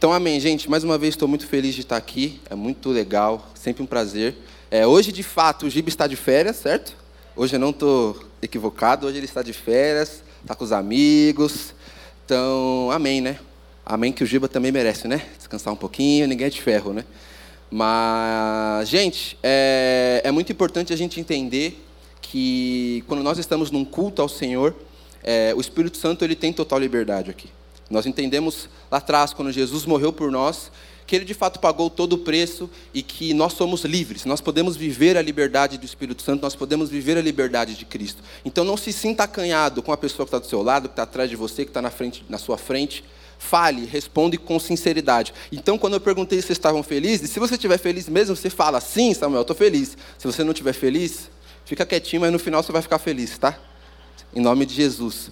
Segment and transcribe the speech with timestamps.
[0.00, 0.70] Então, amém, gente.
[0.70, 2.40] Mais uma vez estou muito feliz de estar aqui.
[2.48, 4.34] É muito legal, sempre um prazer.
[4.70, 6.96] É, hoje, de fato, o Giba está de férias, certo?
[7.36, 9.06] Hoje eu não estou equivocado.
[9.06, 11.74] Hoje ele está de férias, está com os amigos.
[12.24, 13.40] Então, amém, né?
[13.84, 15.20] Amém que o Giba também merece, né?
[15.36, 17.04] Descansar um pouquinho, ninguém é de ferro, né?
[17.70, 21.78] Mas, gente, é, é muito importante a gente entender
[22.22, 24.74] que quando nós estamos num culto ao Senhor,
[25.22, 27.50] é, o Espírito Santo ele tem total liberdade aqui.
[27.90, 30.70] Nós entendemos lá atrás, quando Jesus morreu por nós,
[31.10, 34.76] que ele de fato pagou todo o preço e que nós somos livres, nós podemos
[34.76, 38.22] viver a liberdade do Espírito Santo, nós podemos viver a liberdade de Cristo.
[38.44, 41.02] Então não se sinta acanhado com a pessoa que está do seu lado, que está
[41.02, 43.02] atrás de você, que está na, frente, na sua frente.
[43.40, 45.34] Fale, responde com sinceridade.
[45.50, 48.80] Então, quando eu perguntei se vocês estavam felizes, se você estiver feliz mesmo, você fala,
[48.80, 49.96] sim, Samuel, estou feliz.
[50.18, 51.30] Se você não estiver feliz,
[51.64, 53.58] fica quietinho, mas no final você vai ficar feliz, tá?
[54.32, 55.30] Em nome de Jesus.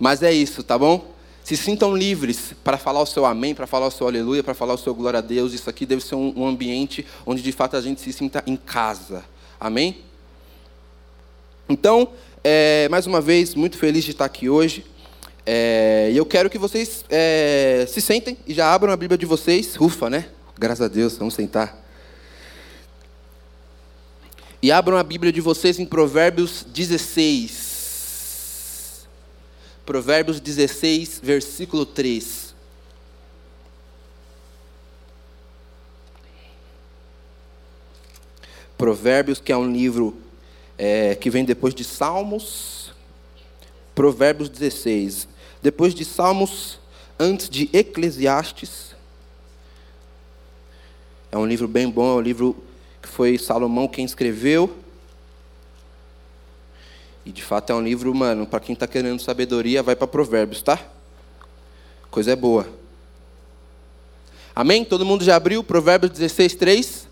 [0.00, 1.17] Mas é isso, tá bom?
[1.48, 4.74] Se sintam livres para falar o seu amém, para falar o seu aleluia, para falar
[4.74, 5.54] o seu glória a Deus.
[5.54, 9.24] Isso aqui deve ser um, ambiente onde de fato a gente se sinta em casa.
[9.58, 9.96] Amém?
[11.66, 12.10] Então,
[12.44, 14.84] é, mais uma vez, muito feliz de estar aqui hoje.
[15.46, 19.24] É, e eu quero que vocês é, se sentem e já abram a Bíblia de
[19.24, 19.74] vocês.
[19.80, 20.28] Ufa, né?
[20.58, 21.82] Graças a Deus, vamos sentar.
[24.60, 27.67] E abram a Bíblia de vocês em Provérbios 16.
[29.88, 32.54] Provérbios 16, versículo 3.
[38.76, 40.14] Provérbios, que é um livro
[40.76, 42.92] é, que vem depois de Salmos.
[43.94, 45.26] Provérbios 16.
[45.62, 46.78] Depois de Salmos,
[47.18, 48.94] antes de Eclesiastes.
[51.32, 52.62] É um livro bem bom, é um livro
[53.00, 54.70] que foi Salomão quem escreveu.
[57.28, 60.62] E de fato é um livro, mano, para quem está querendo sabedoria, vai para Provérbios,
[60.62, 60.80] tá?
[62.10, 62.66] Coisa é boa.
[64.56, 64.82] Amém?
[64.82, 67.06] Todo mundo já abriu Provérbios 16, 3?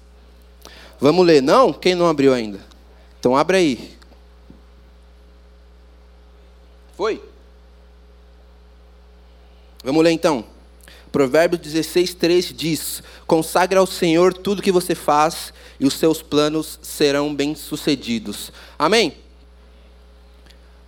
[0.98, 1.42] Vamos ler.
[1.42, 1.70] Não?
[1.70, 2.64] Quem não abriu ainda?
[3.20, 3.94] Então abre aí.
[6.96, 7.22] Foi?
[9.84, 10.46] Vamos ler então.
[11.12, 16.78] Provérbios 16, 3 diz: Consagre ao Senhor tudo que você faz, e os seus planos
[16.80, 18.50] serão bem-sucedidos.
[18.78, 19.25] Amém?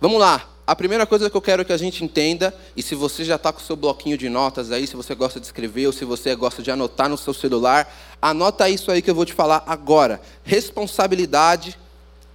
[0.01, 0.47] Vamos lá.
[0.65, 3.51] A primeira coisa que eu quero que a gente entenda, e se você já está
[3.51, 6.35] com o seu bloquinho de notas aí, se você gosta de escrever ou se você
[6.35, 10.21] gosta de anotar no seu celular, anota isso aí que eu vou te falar agora.
[10.43, 11.75] Responsabilidade,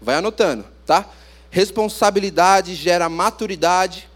[0.02, 1.06] vai anotando, tá?
[1.48, 4.08] Responsabilidade gera maturidade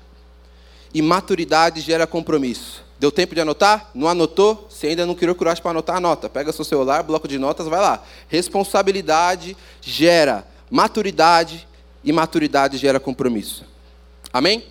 [0.92, 2.82] e maturidade gera compromisso.
[2.98, 3.88] Deu tempo de anotar?
[3.94, 4.66] Não anotou?
[4.68, 6.28] Se ainda não criou coragem para anotar, anota.
[6.28, 8.02] Pega seu celular, bloco de notas, vai lá.
[8.26, 11.67] Responsabilidade gera maturidade
[12.02, 13.64] e maturidade gera compromisso.
[14.32, 14.64] Amém?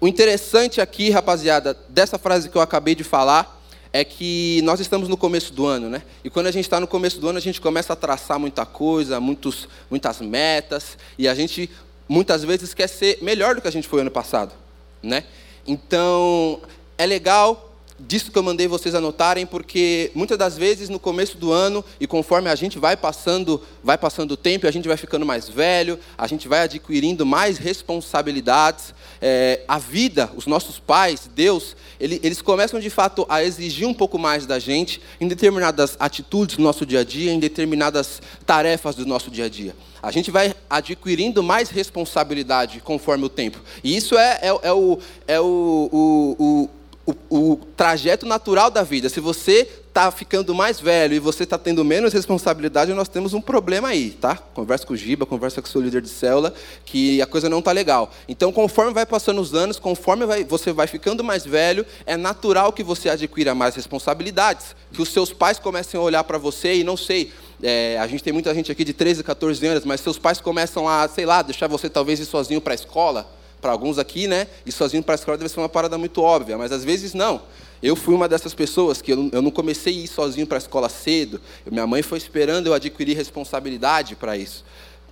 [0.00, 5.08] O interessante aqui, rapaziada, dessa frase que eu acabei de falar, é que nós estamos
[5.08, 6.02] no começo do ano, né?
[6.24, 8.66] E quando a gente está no começo do ano, a gente começa a traçar muita
[8.66, 11.70] coisa, muitos, muitas metas, e a gente
[12.08, 14.52] muitas vezes quer ser melhor do que a gente foi ano passado,
[15.02, 15.24] né?
[15.66, 16.60] Então,
[16.98, 21.52] é legal disso que eu mandei vocês anotarem, porque muitas das vezes no começo do
[21.52, 25.24] ano e conforme a gente vai passando, vai passando o tempo, a gente vai ficando
[25.24, 28.94] mais velho, a gente vai adquirindo mais responsabilidades.
[29.20, 33.94] É, a vida, os nossos pais, Deus, ele, eles começam de fato a exigir um
[33.94, 38.96] pouco mais da gente em determinadas atitudes do nosso dia a dia, em determinadas tarefas
[38.96, 39.74] do nosso dia a dia.
[40.02, 43.58] A gente vai adquirindo mais responsabilidade conforme o tempo.
[43.82, 46.70] E isso é, é, é o, é o, o, o
[47.06, 49.08] o, o trajeto natural da vida.
[49.08, 53.40] Se você está ficando mais velho e você está tendo menos responsabilidade, nós temos um
[53.40, 54.36] problema aí, tá?
[54.36, 56.52] Conversa com o Giba, conversa com o seu líder de célula,
[56.84, 58.10] que a coisa não está legal.
[58.28, 62.72] Então, conforme vai passando os anos, conforme vai, você vai ficando mais velho, é natural
[62.72, 66.82] que você adquira mais responsabilidades, que os seus pais comecem a olhar para você e
[66.82, 67.32] não sei,
[67.62, 70.88] é, a gente tem muita gente aqui de 13, 14 anos, mas seus pais começam
[70.88, 73.30] a, sei lá, deixar você talvez ir sozinho para a escola,
[73.64, 74.46] para alguns aqui, né?
[74.66, 77.40] E sozinho para a escola deve ser uma parada muito óbvia, mas às vezes não.
[77.82, 80.86] Eu fui uma dessas pessoas que eu não comecei a ir sozinho para a escola
[80.90, 81.40] cedo.
[81.70, 84.62] Minha mãe foi esperando eu adquirir responsabilidade para isso.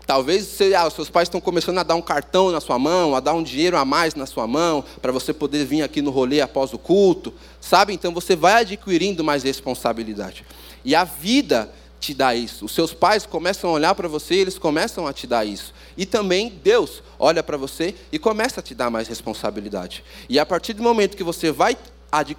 [0.07, 3.17] Talvez você, ah, os seus pais estão começando a dar um cartão na sua mão,
[3.17, 6.11] a dar um dinheiro a mais na sua mão, para você poder vir aqui no
[6.11, 7.95] rolê após o culto, sabe?
[7.95, 10.45] Então você vai adquirindo mais responsabilidade.
[10.85, 11.73] E a vida
[12.03, 12.65] te dá isso.
[12.65, 15.73] Os seus pais começam a olhar para você e eles começam a te dar isso.
[15.97, 20.03] E também Deus olha para você e começa a te dar mais responsabilidade.
[20.29, 21.77] E a partir do momento que você vai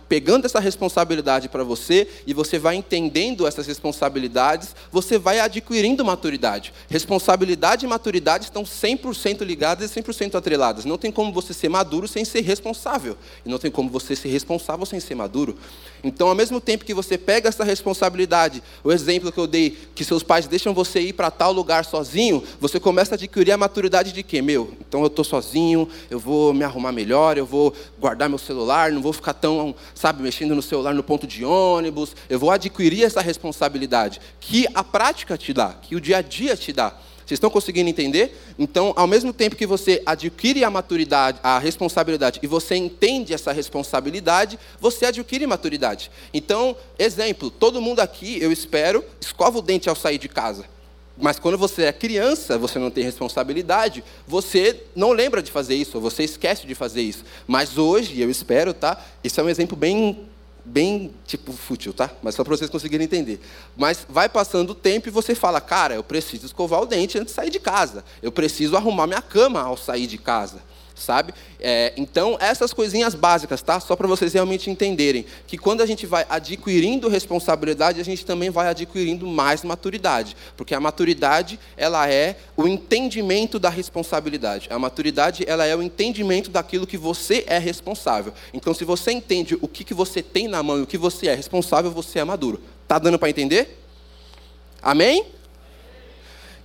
[0.08, 6.72] pegando essa responsabilidade para você e você vai entendendo essas responsabilidades, você vai adquirindo maturidade.
[6.90, 10.86] Responsabilidade e maturidade estão 100% ligadas e 100% atreladas.
[10.86, 13.18] Não tem como você ser maduro sem ser responsável.
[13.46, 15.58] E não tem como você ser responsável sem ser maduro.
[16.04, 20.04] Então, ao mesmo tempo que você pega essa responsabilidade, o exemplo que eu dei, que
[20.04, 24.12] seus pais deixam você ir para tal lugar sozinho, você começa a adquirir a maturidade
[24.12, 24.42] de quê?
[24.42, 28.92] Meu, então eu estou sozinho, eu vou me arrumar melhor, eu vou guardar meu celular,
[28.92, 29.63] não vou ficar tão,
[29.94, 34.84] sabe, mexendo no celular no ponto de ônibus, eu vou adquirir essa responsabilidade que a
[34.84, 36.98] prática te dá, que o dia a dia te dá.
[37.26, 38.38] Vocês estão conseguindo entender?
[38.60, 43.52] Então, ao mesmo tempo que você adquire a maturidade, a responsabilidade, e você entende essa
[43.54, 46.12] responsabilidade, você adquire maturidade.
[46.34, 50.66] Então, exemplo, todo mundo aqui, eu espero, escova o dente ao sair de casa.
[51.18, 56.00] Mas quando você é criança, você não tem responsabilidade, você não lembra de fazer isso,
[56.00, 57.24] você esquece de fazer isso.
[57.48, 59.00] Mas hoje, eu espero, tá?
[59.24, 60.28] Isso é um exemplo bem
[60.66, 62.10] bem tipo fútil, tá?
[62.22, 63.38] Mas só para vocês conseguirem entender.
[63.76, 67.34] Mas vai passando o tempo e você fala, cara, eu preciso escovar o dente antes
[67.34, 68.04] de sair de casa.
[68.22, 70.62] Eu preciso arrumar minha cama ao sair de casa
[71.04, 71.34] sabe?
[71.60, 73.80] É, então, essas coisinhas básicas, tá?
[73.80, 78.50] Só para vocês realmente entenderem que quando a gente vai adquirindo responsabilidade, a gente também
[78.50, 84.68] vai adquirindo mais maturidade, porque a maturidade ela é o entendimento da responsabilidade.
[84.70, 88.34] A maturidade ela é o entendimento daquilo que você é responsável.
[88.54, 91.28] Então, se você entende o que, que você tem na mão e o que você
[91.28, 92.62] é responsável, você é maduro.
[92.88, 93.80] Tá dando para entender?
[94.82, 95.26] Amém?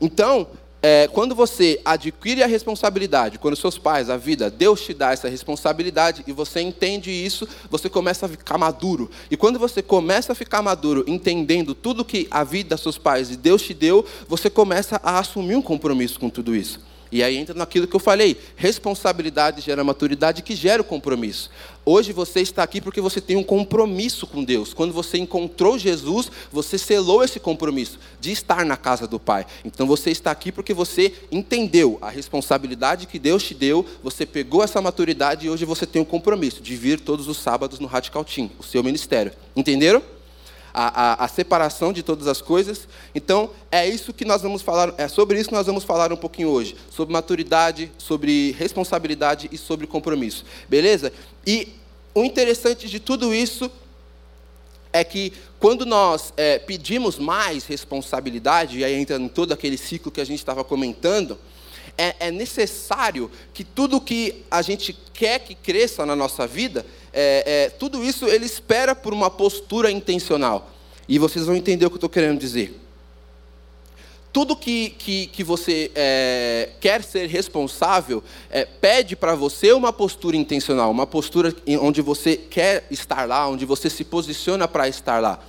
[0.01, 0.47] Então,
[0.91, 5.29] é, quando você adquire a responsabilidade, quando seus pais, a vida, Deus te dá essa
[5.29, 9.11] responsabilidade e você entende isso, você começa a ficar maduro.
[9.31, 13.37] E quando você começa a ficar maduro, entendendo tudo que a vida, seus pais e
[13.37, 16.81] Deus te deu, você começa a assumir um compromisso com tudo isso.
[17.11, 21.51] E aí entra naquilo que eu falei: responsabilidade gera maturidade, que gera o compromisso.
[21.85, 24.75] Hoje você está aqui porque você tem um compromisso com Deus.
[24.75, 29.47] Quando você encontrou Jesus, você selou esse compromisso de estar na casa do Pai.
[29.65, 34.63] Então você está aqui porque você entendeu a responsabilidade que Deus te deu, você pegou
[34.63, 38.25] essa maturidade e hoje você tem um compromisso de vir todos os sábados no Radical
[38.25, 39.33] Team, o seu ministério.
[39.57, 40.03] Entenderam?
[40.79, 42.87] A, a, a, separação de todas as coisas.
[43.13, 46.17] Então, é isso que nós vamos falar, é sobre isso que nós vamos falar um
[46.17, 50.45] pouquinho hoje, sobre maturidade, sobre responsabilidade e sobre compromisso.
[50.69, 51.13] Beleza?
[51.45, 51.75] E
[52.15, 53.69] o interessante de tudo isso
[54.93, 60.13] é que quando nós é, pedimos mais responsabilidade, e aí entra em todo aquele ciclo
[60.13, 61.37] que a gente estava comentando,
[61.97, 66.87] é, é, necessário que tudo que a gente quer que cresça na nossa vida,
[67.21, 70.71] é, é, tudo isso ele espera por uma postura intencional.
[71.09, 72.81] E vocês vão entender o que eu estou querendo dizer.
[74.33, 80.37] Tudo que, que, que você é, quer ser responsável é, pede para você uma postura
[80.37, 85.41] intencional, uma postura onde você quer estar lá, onde você se posiciona para estar lá.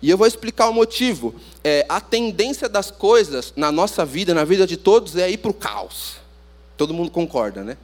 [0.00, 1.36] E eu vou explicar o motivo.
[1.62, 5.52] É, a tendência das coisas na nossa vida, na vida de todos, é ir para
[5.52, 6.16] o caos.
[6.76, 7.76] Todo mundo concorda, né?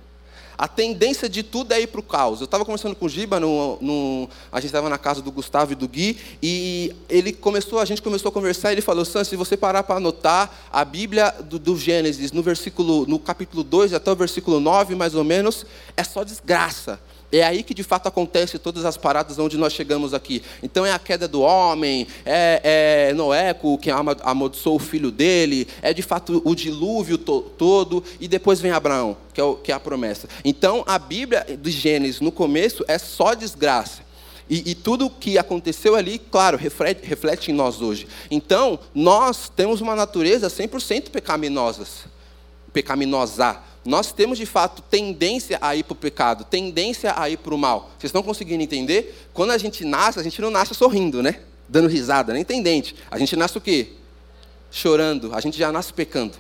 [0.59, 2.41] A tendência de tudo é ir para o caos.
[2.41, 5.71] Eu estava conversando com o Giba, no, no, a gente estava na casa do Gustavo
[5.71, 9.23] e do Gui, e ele começou, a gente começou a conversar, e ele falou, Sam,
[9.23, 13.95] se você parar para anotar, a Bíblia do, do, Gênesis, no, versículo, no capítulo 2
[13.95, 15.65] até o versículo 9, mais ou menos,
[15.97, 16.99] é só desgraça.
[17.31, 20.43] É aí que de fato acontece todas as paradas onde nós chegamos aqui.
[20.63, 25.93] Então é a queda do homem, é, é Noé que amaldiçoou o filho dele, é
[25.93, 29.75] de fato o dilúvio to todo, e depois vem Abraão, que é, o, que é
[29.75, 30.27] a promessa.
[30.43, 34.09] Então a Bíblia de Gênesis, no começo, é só desgraça.
[34.51, 38.09] E, e, tudo que aconteceu ali, claro, reflete, reflete em nós hoje.
[38.31, 41.85] Então, nós temos uma natureza 100% pecaminosa.
[42.73, 47.55] Pecaminosa nós temos de fato tendência a ir para o pecado, tendência a ir para
[47.55, 47.91] o mal.
[47.99, 49.29] Vocês estão conseguindo entender?
[49.33, 51.41] Quando a gente nasce, a gente não nasce sorrindo, né?
[51.67, 52.95] Dando risada, nem tem dente.
[53.11, 53.93] A gente nasce o quê?
[54.71, 55.35] Chorando.
[55.35, 56.35] A gente já nasce pecando.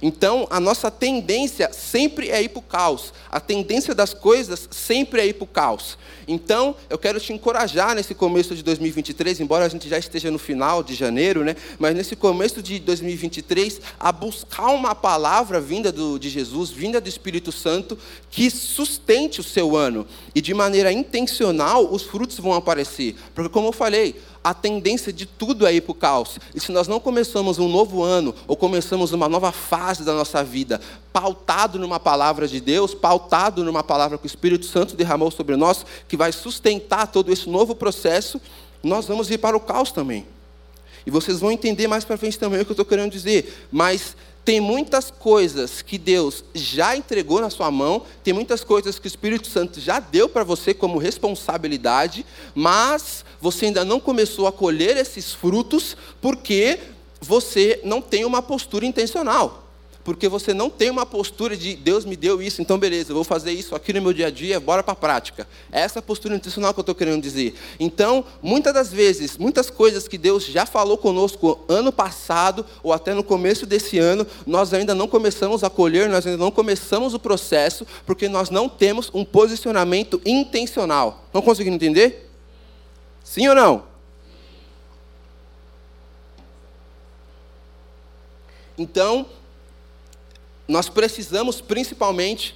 [0.00, 3.12] Então, a nossa tendência sempre é ir para o caos.
[3.30, 5.98] A tendência das coisas sempre é ir para o caos.
[6.26, 10.38] Então, eu quero te encorajar nesse começo de 2023, embora a gente já esteja no
[10.38, 11.56] final de janeiro, né?
[11.78, 17.08] mas nesse começo de 2023, a buscar uma palavra vinda do, de Jesus, vinda do
[17.08, 17.98] Espírito Santo,
[18.30, 20.06] que sustente o seu ano.
[20.34, 23.16] E de maneira intencional, os frutos vão aparecer.
[23.34, 26.38] Porque, como eu falei, a tendência de tudo é ir para o caos.
[26.54, 30.42] E se nós não começamos um novo ano, ou começamos uma nova fase da nossa
[30.42, 30.80] vida,
[31.12, 35.84] pautado numa palavra de Deus, pautado numa palavra que o Espírito Santo derramou sobre nós,
[36.08, 38.40] que vai sustentar todo esse novo processo,
[38.82, 40.26] nós vamos ir para o caos também.
[41.06, 43.66] E vocês vão entender mais para frente também o que eu estou querendo dizer.
[43.72, 44.14] Mas
[44.44, 49.08] tem muitas coisas que Deus já entregou na sua mão, tem muitas coisas que o
[49.08, 54.96] Espírito Santo já deu para você como responsabilidade, mas você ainda não começou a colher
[54.96, 56.78] esses frutos porque
[57.20, 59.67] você não tem uma postura intencional
[60.08, 63.24] porque você não tem uma postura de Deus me deu isso, então beleza, eu vou
[63.24, 65.46] fazer isso aqui no meu dia a dia, bora para a prática.
[65.70, 67.54] É essa postura intencional que eu estou querendo dizer.
[67.78, 73.12] Então, muitas das vezes, muitas coisas que Deus já falou conosco ano passado, ou até
[73.12, 77.18] no começo desse ano, nós ainda não começamos a colher, nós ainda não começamos o
[77.18, 81.28] processo, porque nós não temos um posicionamento intencional.
[81.34, 82.30] Não conseguindo entender?
[83.22, 83.84] Sim ou não?
[88.78, 89.26] Então,
[90.68, 92.54] nós precisamos principalmente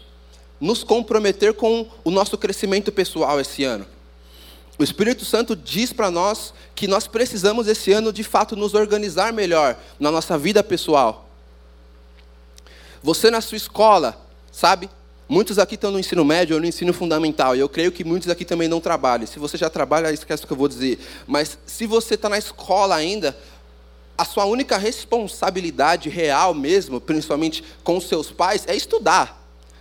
[0.60, 3.86] nos comprometer com o nosso crescimento pessoal esse ano.
[4.78, 9.32] O Espírito Santo diz para nós que nós precisamos esse ano de fato nos organizar
[9.32, 11.28] melhor na nossa vida pessoal.
[13.02, 14.16] Você na sua escola,
[14.52, 14.88] sabe?
[15.28, 18.28] Muitos aqui estão no ensino médio ou no ensino fundamental, e eu creio que muitos
[18.28, 19.26] aqui também não trabalham.
[19.26, 20.98] Se você já trabalha, esquece o que eu vou dizer.
[21.26, 23.36] Mas se você está na escola ainda,
[24.16, 29.40] a sua única responsabilidade real mesmo, principalmente com seus pais, é estudar.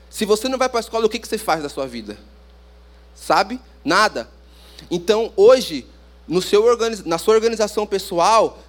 [0.10, 2.18] Se você não vai para a escola, o que, que você faz da sua vida?
[3.16, 3.60] Sabe?
[3.84, 4.30] Nada.
[4.90, 5.88] Então, hoje,
[6.28, 6.64] no seu
[7.06, 8.60] na sua organização pessoal,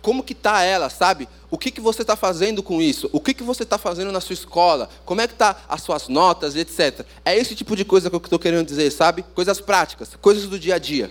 [0.00, 1.28] como que está ela, sabe?
[1.50, 3.08] O que, que você está fazendo com isso?
[3.12, 4.90] O que, que você está fazendo na sua escola?
[5.04, 7.06] Como é que está as suas notas, etc.
[7.24, 9.22] É esse tipo de coisa que eu estou querendo dizer, sabe?
[9.34, 11.10] Coisas práticas, coisas do dia a dia.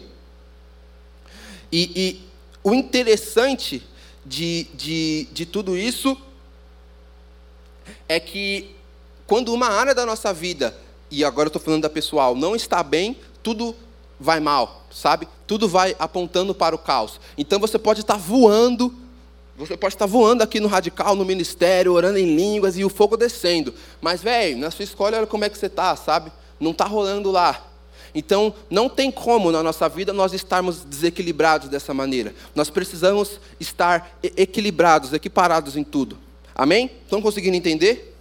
[1.71, 2.30] E, e
[2.63, 3.83] o interessante
[4.25, 6.17] de, de, de tudo isso
[8.07, 8.75] é que
[9.25, 10.75] quando uma área da nossa vida,
[11.09, 13.75] e agora eu estou falando da pessoal, não está bem, tudo
[14.19, 15.27] vai mal, sabe?
[15.47, 17.19] Tudo vai apontando para o caos.
[17.37, 18.93] Então você pode estar voando,
[19.57, 23.17] você pode estar voando aqui no radical, no ministério, orando em línguas e o fogo
[23.17, 23.73] descendo.
[23.99, 26.31] Mas, velho, na sua escola, olha como é que você está, sabe?
[26.59, 27.70] Não está rolando lá.
[28.13, 32.33] Então, não tem como na nossa vida nós estarmos desequilibrados dessa maneira.
[32.53, 36.17] Nós precisamos estar equilibrados, equiparados em tudo.
[36.53, 36.91] Amém?
[37.05, 38.11] Estão conseguindo entender?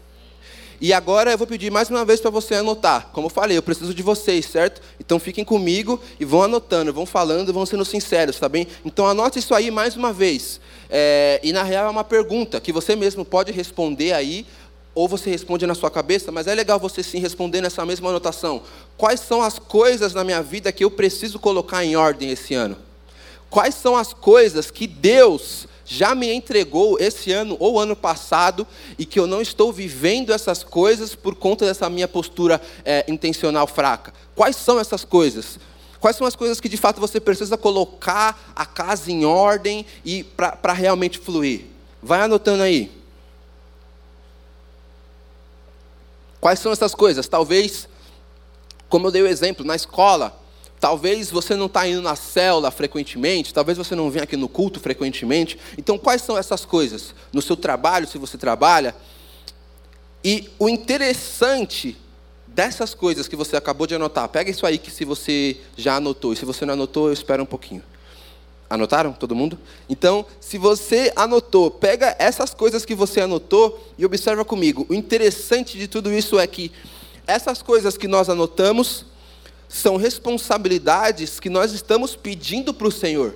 [0.83, 3.11] E agora eu vou pedir mais uma vez para você anotar.
[3.13, 4.81] Como eu falei, eu preciso de vocês, certo?
[4.99, 8.67] Então fiquem comigo e vão anotando, vão falando, vão sendo sinceros, tá bem?
[8.83, 10.59] Então anote isso aí mais uma vez.
[10.89, 14.47] É, e na real é uma pergunta que você mesmo pode responder aí
[15.01, 18.63] ou você responde na sua cabeça, mas é legal você sim responder nessa mesma anotação.
[18.99, 22.77] Quais são as coisas na minha vida que eu preciso colocar em ordem esse ano?
[23.49, 28.67] Quais são as coisas que Deus já me entregou esse ano ou ano passado
[28.99, 33.67] e que eu não estou vivendo essas coisas por conta dessa minha postura é, intencional
[33.67, 34.13] fraca?
[34.37, 35.59] Quais são essas coisas?
[35.99, 40.23] Quais são as coisas que de fato você precisa colocar a casa em ordem e
[40.25, 41.63] para realmente fluir?
[42.03, 43.00] Vai anotando aí.
[46.41, 47.29] Quais são essas coisas?
[47.29, 47.89] Talvez,
[48.89, 50.41] como eu dei o exemplo, na escola,
[50.81, 54.81] talvez você não está indo na célula frequentemente, talvez você não venha aqui no culto
[54.81, 55.59] frequentemente.
[55.77, 57.15] Então, quais são essas coisas?
[57.33, 58.97] No seu trabalho, se você trabalha.
[60.25, 61.97] E o interessante
[62.47, 66.33] dessas coisas que você acabou de anotar, pega isso aí que se você já anotou,
[66.33, 67.83] e se você não anotou, eu espero um pouquinho.
[68.71, 69.59] Anotaram todo mundo?
[69.89, 74.87] Então, se você anotou, pega essas coisas que você anotou e observa comigo.
[74.89, 76.71] O interessante de tudo isso é que
[77.27, 79.05] essas coisas que nós anotamos
[79.69, 83.35] são responsabilidades que nós estamos pedindo para o Senhor.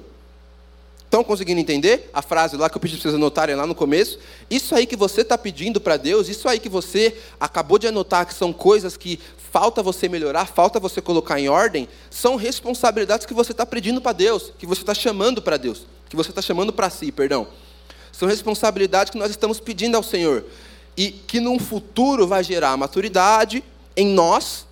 [1.14, 4.18] Estão conseguindo entender a frase lá que eu pedi para vocês anotarem lá no começo?
[4.50, 8.26] Isso aí que você está pedindo para Deus, isso aí que você acabou de anotar,
[8.26, 9.20] que são coisas que
[9.52, 14.10] falta você melhorar, falta você colocar em ordem, são responsabilidades que você está pedindo para
[14.10, 17.46] Deus, que você está chamando para Deus, que você está chamando para si, perdão.
[18.10, 20.44] São responsabilidades que nós estamos pedindo ao Senhor.
[20.96, 23.62] E que num futuro vai gerar maturidade
[23.96, 24.66] em nós.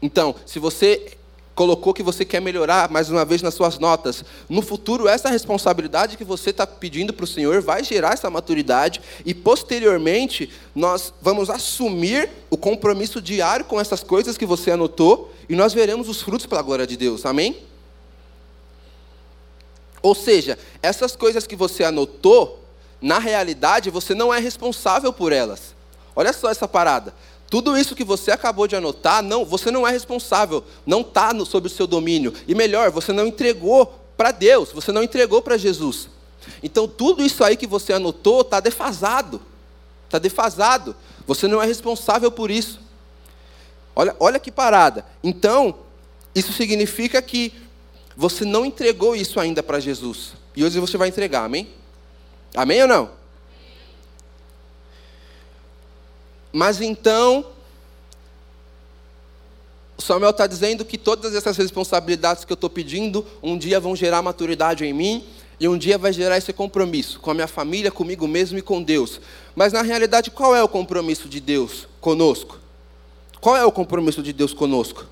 [0.00, 1.16] Então, se você
[1.54, 4.24] colocou que você quer melhorar mais uma vez nas suas notas.
[4.48, 9.00] No futuro, essa responsabilidade que você está pedindo para o Senhor vai gerar essa maturidade
[9.24, 15.54] e, posteriormente, nós vamos assumir o compromisso diário com essas coisas que você anotou e
[15.54, 17.24] nós veremos os frutos pela glória de Deus.
[17.24, 17.56] Amém?
[20.02, 22.62] Ou seja, essas coisas que você anotou,
[23.00, 25.74] na realidade, você não é responsável por elas.
[26.16, 27.14] Olha só essa parada.
[27.50, 31.66] Tudo isso que você acabou de anotar, não, você não é responsável, não está sob
[31.66, 32.32] o seu domínio.
[32.48, 36.08] E melhor, você não entregou para Deus, você não entregou para Jesus.
[36.62, 39.40] Então tudo isso aí que você anotou está defasado.
[40.06, 40.96] Está defasado.
[41.26, 42.80] Você não é responsável por isso.
[43.96, 45.04] Olha, olha que parada.
[45.22, 45.74] Então,
[46.34, 47.52] isso significa que
[48.16, 50.32] você não entregou isso ainda para Jesus.
[50.56, 51.68] E hoje você vai entregar, amém?
[52.54, 53.10] Amém ou não?
[56.54, 57.44] Mas então,
[59.98, 64.22] Samuel está dizendo que todas essas responsabilidades que eu estou pedindo, um dia vão gerar
[64.22, 65.26] maturidade em mim,
[65.58, 68.80] e um dia vai gerar esse compromisso com a minha família, comigo mesmo e com
[68.80, 69.20] Deus.
[69.56, 72.60] Mas na realidade, qual é o compromisso de Deus conosco?
[73.40, 75.06] Qual é o compromisso de Deus conosco?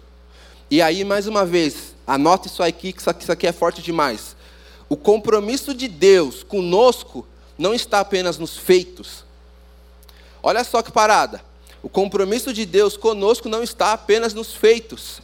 [0.71, 4.37] E aí, mais uma vez, anota isso aqui, que isso aqui é forte demais.
[4.89, 7.27] O compromisso de Deus conosco
[7.59, 9.25] não está apenas nos feitos.
[10.43, 11.43] Olha só que parada.
[11.83, 15.21] O compromisso de Deus conosco não está apenas nos feitos.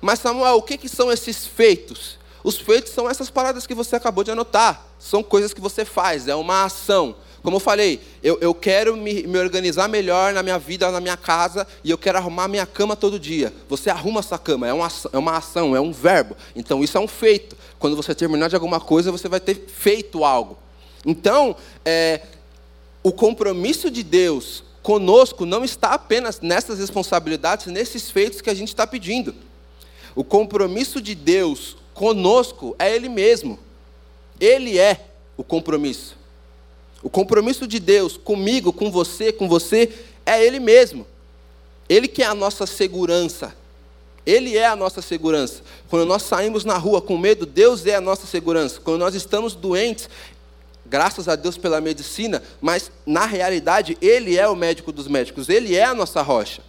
[0.00, 2.18] Mas, Samuel, o que, que são esses feitos?
[2.42, 4.86] Os feitos são essas paradas que você acabou de anotar.
[4.98, 7.14] São coisas que você faz, é uma ação.
[7.42, 11.16] Como eu falei, eu, eu quero me, me, organizar melhor na minha vida, na minha
[11.16, 13.52] casa, e eu quero arrumar minha cama todo dia.
[13.68, 16.36] Você arruma sua cama, é uma, é uma ação, é um verbo.
[16.54, 17.56] Então isso é um feito.
[17.78, 20.58] Quando você terminar de alguma coisa, você vai ter feito algo.
[21.04, 22.20] Então, é,
[23.02, 28.68] o compromisso de Deus conosco não está apenas nessas responsabilidades, nesses feitos que a gente
[28.68, 29.34] está pedindo.
[30.14, 33.58] O compromisso de Deus conosco é Ele mesmo.
[34.38, 36.16] Ele é o compromisso.
[37.02, 39.90] O compromisso de Deus comigo, com você, com você,
[40.26, 41.06] é Ele mesmo.
[41.88, 43.54] Ele que é a nossa segurança.
[44.24, 45.62] Ele é a nossa segurança.
[45.88, 48.80] Quando nós saímos na rua com medo, Deus é a nossa segurança.
[48.80, 50.08] Quando nós estamos doentes,
[50.90, 55.76] graças a Deus pela medicina, mas na realidade Ele é o médico dos médicos, Ele
[55.76, 56.62] é a nossa rocha.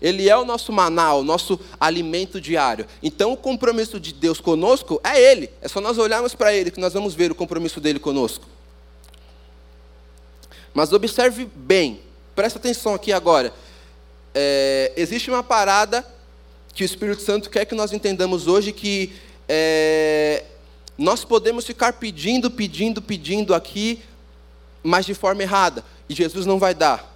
[0.00, 2.86] Ele é o nosso maná, o nosso alimento diário.
[3.02, 5.50] Então, o compromisso de Deus conosco é Ele.
[5.60, 8.46] É só nós olharmos para Ele que nós vamos ver o compromisso dele conosco.
[10.72, 12.00] Mas observe bem,
[12.34, 13.52] presta atenção aqui agora.
[14.34, 16.06] É, existe uma parada
[16.72, 19.12] que o Espírito Santo quer que nós entendamos hoje que
[19.46, 20.44] é,
[21.00, 24.02] nós podemos ficar pedindo, pedindo, pedindo aqui,
[24.82, 25.82] mas de forma errada.
[26.06, 27.10] E Jesus não vai dar.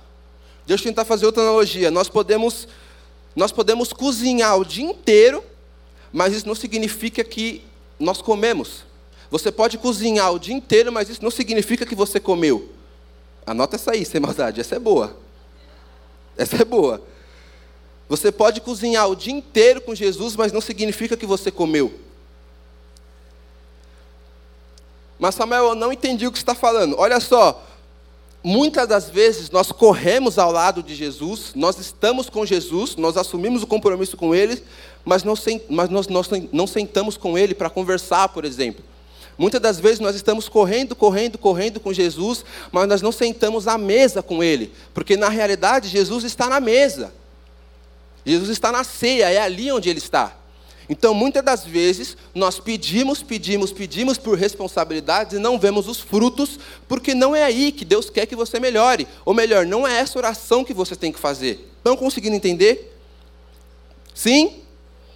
[0.67, 1.91] Deixa eu tentar fazer outra analogia.
[1.91, 2.67] Nós podemos,
[3.37, 5.45] nós podemos cozinhar o dia inteiro,
[6.11, 7.63] mas isso não significa que
[8.01, 8.85] nós comemos.
[9.31, 12.71] Você pode cozinhar o dia inteiro, mas isso não significa que você comeu.
[13.45, 14.63] Anota essa aí, sem maldade.
[14.63, 15.15] Essa é boa.
[16.39, 17.03] Essa é boa.
[18.09, 22.04] Você pode cozinhar o dia inteiro com Jesus, mas não significa que você comeu.
[25.19, 26.97] Mas Samuel, eu não entendi o que você está falando.
[26.99, 27.63] Olha só,
[28.43, 33.63] muitas das vezes nós corremos ao lado de Jesus, nós estamos com Jesus, nós assumimos
[33.63, 34.63] o compromisso com Ele,
[35.05, 35.35] mas, não,
[35.71, 38.85] mas nós, nós não sentamos com Ele para conversar, por exemplo.
[39.37, 43.77] Muitas das vezes nós estamos correndo, correndo, correndo com Jesus, mas nós não sentamos à
[43.77, 47.13] mesa com Ele, porque na realidade Jesus está na mesa,
[48.25, 50.37] Jesus está na ceia, é ali onde Ele está.
[50.89, 56.59] Então, muitas das vezes, nós pedimos, pedimos, pedimos por responsabilidades e não vemos os frutos,
[56.87, 59.09] porque não é aí que Deus quer que você melhore.
[59.25, 61.71] Ou melhor, não é essa oração que você tem que fazer.
[61.79, 62.95] Estão conseguindo entender?
[64.15, 64.63] Sim?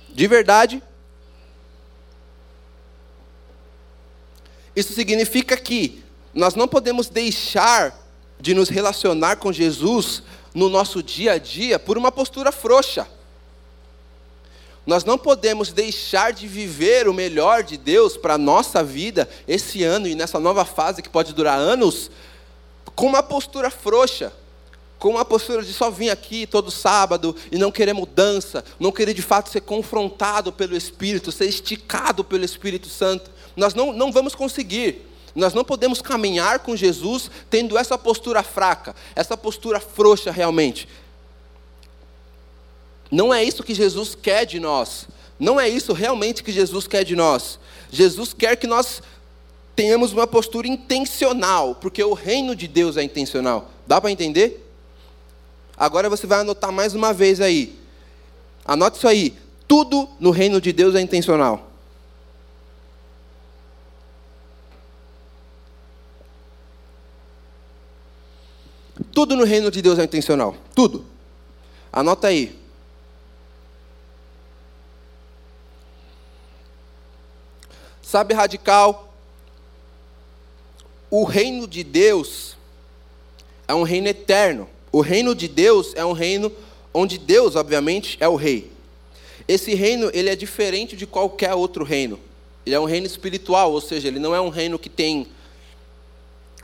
[0.09, 0.83] De verdade?
[4.74, 6.02] Isso significa que
[6.33, 7.94] nós não podemos deixar
[8.40, 10.22] de nos relacionar com Jesus
[10.54, 13.07] no nosso dia a dia por uma postura frouxa.
[14.88, 19.85] Nós não podemos deixar de viver o melhor de Deus para a nossa vida esse
[19.85, 22.11] ano e nessa nova fase que pode durar anos,
[22.96, 24.33] com uma postura frouxa,
[24.98, 29.12] com uma postura de só vir aqui todo sábado e não querer mudança, não querer
[29.12, 33.31] de fato ser confrontado pelo Espírito, ser esticado pelo Espírito Santo.
[33.55, 35.07] Nós não, não vamos conseguir.
[35.35, 40.88] Nós não podemos caminhar com Jesus tendo essa postura fraca, essa postura frouxa realmente.
[43.11, 45.07] Não é isso que Jesus quer de nós.
[45.38, 47.59] Não é isso realmente que Jesus quer de nós.
[47.90, 49.03] Jesus quer que nós
[49.75, 53.71] tenhamos uma postura intencional, porque o reino de Deus é intencional.
[53.87, 54.68] Dá para entender?
[55.77, 57.79] Agora você vai anotar mais uma vez aí.
[58.64, 59.37] Anote isso aí.
[59.68, 61.71] Tudo no reino de Deus é intencional.
[69.12, 70.57] Tudo no reino de Deus é intencional.
[70.75, 71.05] Tudo.
[71.92, 72.59] Anota aí.
[78.09, 79.12] Sabe, radical?
[81.11, 82.57] O reino de Deus
[83.68, 84.66] é um reino eterno.
[84.90, 86.51] O reino de Deus é um reino
[86.94, 88.73] onde Deus, obviamente, é o rei.
[89.47, 92.18] Esse reino, ele é diferente de qualquer outro reino.
[92.64, 95.27] Ele é um reino espiritual, ou seja, ele não é um reino que tem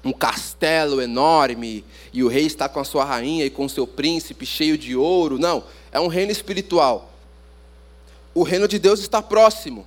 [0.02, 3.86] um castelo enorme e o rei está com a sua rainha e com o seu
[3.86, 5.38] príncipe cheio de ouro.
[5.38, 7.12] Não, é um reino espiritual.
[8.34, 9.86] O reino de Deus está próximo.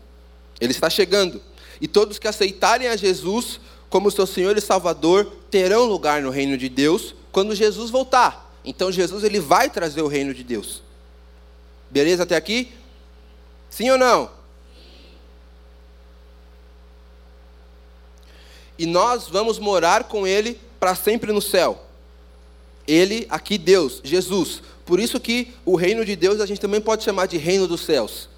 [0.59, 1.41] Ele está chegando.
[1.79, 3.59] E todos que aceitarem a Jesus
[3.89, 8.53] como seu Senhor e Salvador terão lugar no reino de Deus quando Jesus voltar.
[8.65, 10.81] Então Jesus ele vai trazer o reino de Deus.
[11.89, 12.71] Beleza até aqui?
[13.69, 14.29] Sim ou não?
[18.77, 21.83] E nós vamos morar com ele para sempre no céu.
[22.87, 24.61] Ele, aqui Deus, Jesus.
[24.85, 27.81] Por isso que o reino de Deus a gente também pode chamar de reino dos
[27.81, 28.29] céus.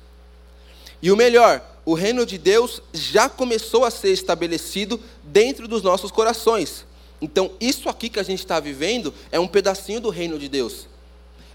[1.01, 6.11] E o melhor, o reino de Deus já começou a ser estabelecido dentro dos nossos
[6.11, 6.85] corações.
[7.19, 10.87] Então, isso aqui que a gente está vivendo é um pedacinho do reino de Deus.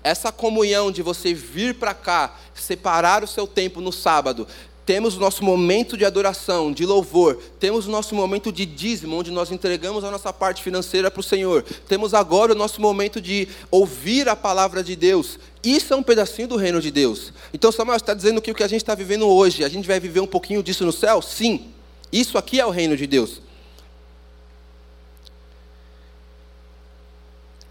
[0.03, 4.45] Essa comunhão de você vir para cá, separar o seu tempo no sábado,
[4.87, 9.31] temos o nosso momento de adoração, de louvor, temos o nosso momento de dízimo, onde
[9.31, 13.49] nós entregamos a nossa parte financeira para o Senhor, temos agora o nosso momento de
[13.71, 15.39] ouvir a palavra de Deus.
[15.63, 17.33] Isso é um pedacinho do reino de Deus.
[17.53, 19.99] Então, Samuel está dizendo que o que a gente está vivendo hoje, a gente vai
[19.99, 21.23] viver um pouquinho disso no céu?
[21.23, 21.73] Sim.
[22.13, 23.41] Isso aqui é o reino de Deus.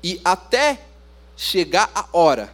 [0.04, 0.82] E até
[1.38, 2.54] chegar a hora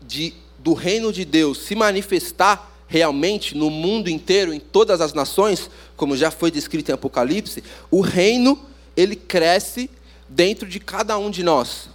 [0.00, 5.70] de, do reino de Deus se manifestar realmente no mundo inteiro, em todas as nações,
[5.96, 8.58] como já foi descrito em Apocalipse, o reino
[8.96, 9.88] ele cresce
[10.28, 11.90] dentro de cada um de nós.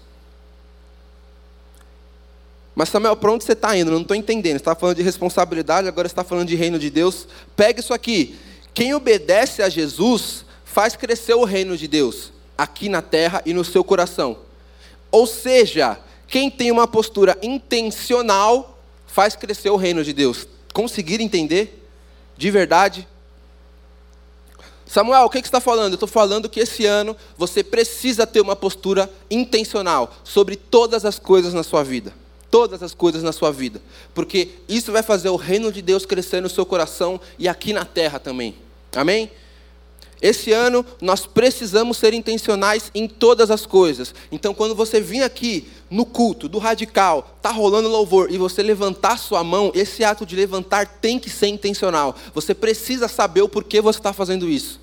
[2.75, 3.89] Mas Samuel, para onde você está indo?
[3.89, 4.53] Eu não estou entendendo.
[4.53, 7.27] Você está falando de responsabilidade, agora está falando de reino de Deus.
[7.55, 8.35] Pega isso aqui.
[8.73, 13.63] Quem obedece a Jesus faz crescer o reino de Deus aqui na terra e no
[13.63, 14.37] seu coração.
[15.11, 20.47] Ou seja, quem tem uma postura intencional faz crescer o reino de Deus.
[20.73, 21.87] Conseguir entender?
[22.35, 23.07] De verdade?
[24.85, 25.93] Samuel, o que, você está falando?
[25.93, 31.17] Eu estou falando que esse ano você precisa ter uma postura intencional sobre todas as
[31.17, 32.13] coisas na sua vida.
[32.51, 33.81] Todas as coisas na sua vida.
[34.13, 37.85] Porque isso vai fazer o reino de Deus crescer no seu coração e aqui na
[37.85, 38.55] terra também.
[38.95, 39.31] Amém?
[40.23, 44.15] Esse ano nós precisamos ser intencionais em todas as coisas.
[44.31, 49.19] Então, quando você vir aqui no culto do radical, tá rolando louvor e você levantar
[49.19, 52.15] sua mão, esse ato de levantar tem que ser intencional.
[52.33, 54.79] Você precisa saber o porquê você está fazendo isso.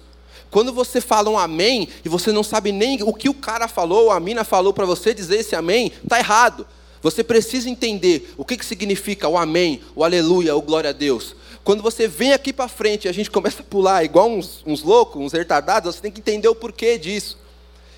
[0.50, 4.04] Quando você fala um amém e você não sabe nem o que o cara falou,
[4.04, 6.66] ou a mina falou para você dizer esse amém, tá errado.
[7.00, 11.34] Você precisa entender o que, que significa o amém, o aleluia, o glória a Deus.
[11.62, 14.82] Quando você vem aqui para frente e a gente começa a pular igual uns, uns
[14.82, 17.38] loucos, uns retardados, você tem que entender o porquê disso.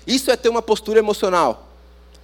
[0.05, 1.69] Isso é ter uma postura emocional.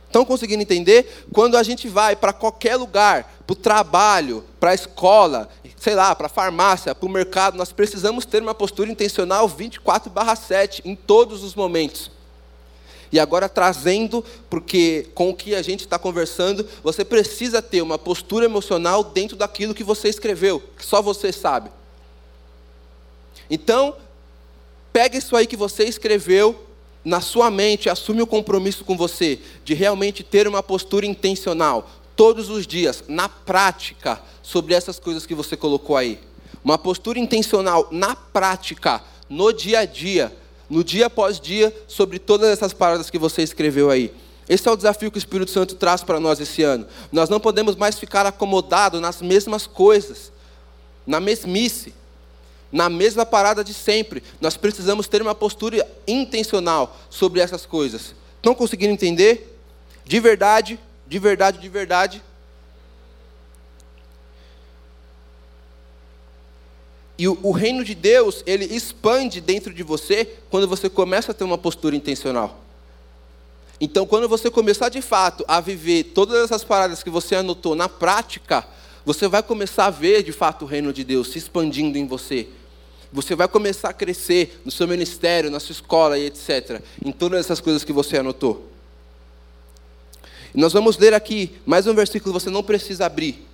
[0.05, 1.25] Estão conseguindo entender?
[1.31, 5.47] Quando a gente vai para qualquer lugar, para o trabalho, para a escola,
[5.77, 10.81] sei lá, para a farmácia, para o mercado, nós precisamos ter uma postura intencional 24/7
[10.83, 12.11] em todos os momentos.
[13.11, 17.97] E agora trazendo, porque com o que a gente está conversando, você precisa ter uma
[17.97, 21.71] postura emocional dentro daquilo que você escreveu, que só você sabe.
[23.49, 23.95] Então,
[24.93, 26.67] pega isso aí que você escreveu
[27.03, 32.49] na sua mente, assume o compromisso com você de realmente ter uma postura intencional todos
[32.49, 36.19] os dias, na prática, sobre essas coisas que você colocou aí.
[36.63, 40.35] Uma postura intencional na prática, no dia a dia,
[40.69, 44.13] no dia após dia, sobre todas essas paradas que você escreveu aí.
[44.47, 46.87] Esse é o desafio que o Espírito Santo traz para nós esse ano.
[47.11, 50.31] Nós não podemos mais ficar acomodados nas mesmas coisas,
[51.05, 51.93] na mesmice,
[52.71, 54.23] na mesma parada de sempre.
[54.41, 58.15] Nós precisamos ter uma postura intencional sobre essas coisas.
[58.37, 59.59] Estão conseguindo entender?
[60.03, 62.23] De verdade, de verdade, de verdade.
[67.19, 71.35] E o, o, reino de Deus, ele expande dentro de você quando você começa a
[71.35, 72.63] ter uma postura intencional.
[73.81, 77.89] Então, quando você começar de fato a viver todas essas paradas que você anotou na
[77.89, 78.65] prática,
[79.05, 82.47] você vai começar a ver de fato o reino de Deus se expandindo em você.
[83.11, 86.81] Você vai começar a crescer no seu ministério, na sua escola e etc.
[87.03, 88.65] Em todas essas coisas que você anotou.
[90.55, 93.48] E nós vamos ler aqui mais um versículo, você não precisa abrir.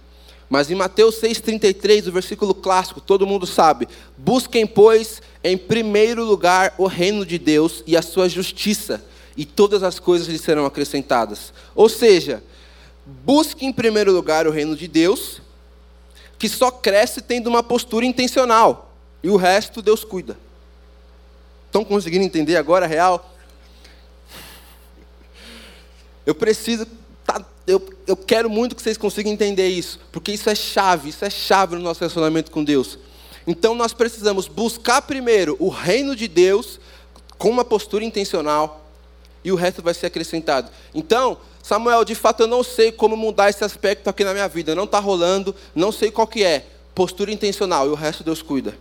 [0.49, 6.75] Mas em Mateus 6,33, o versículo clássico, todo mundo sabe: Busquem, pois, em primeiro lugar
[6.77, 9.03] o reino de Deus e a sua justiça,
[9.35, 11.53] e todas as coisas lhe serão acrescentadas.
[11.73, 12.43] Ou seja,
[13.05, 15.41] busque em primeiro lugar o reino de Deus,
[16.37, 20.37] que só cresce tendo uma postura intencional, e o resto Deus cuida.
[21.65, 23.33] Estão conseguindo entender agora a real?
[26.25, 26.87] Eu preciso
[27.25, 31.25] tá, eu, eu quero muito que vocês consigam entender isso, porque isso é chave, isso
[31.25, 32.97] é chave no nosso relacionamento com Deus.
[33.47, 36.79] Então nós precisamos buscar primeiro o reino de Deus
[37.37, 38.85] com uma postura intencional
[39.43, 40.71] e o resto vai ser acrescentado.
[40.93, 44.75] Então, Samuel, de fato eu não sei como mudar esse aspecto aqui na minha vida,
[44.75, 46.65] não está rolando, não sei qual que é.
[46.93, 48.77] Postura intencional e o resto Deus cuida.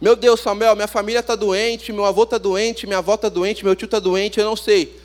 [0.00, 3.64] Meu Deus, Samuel, minha família está doente, meu avô está doente, minha avó está doente,
[3.64, 5.00] meu tio está doente, eu não sei.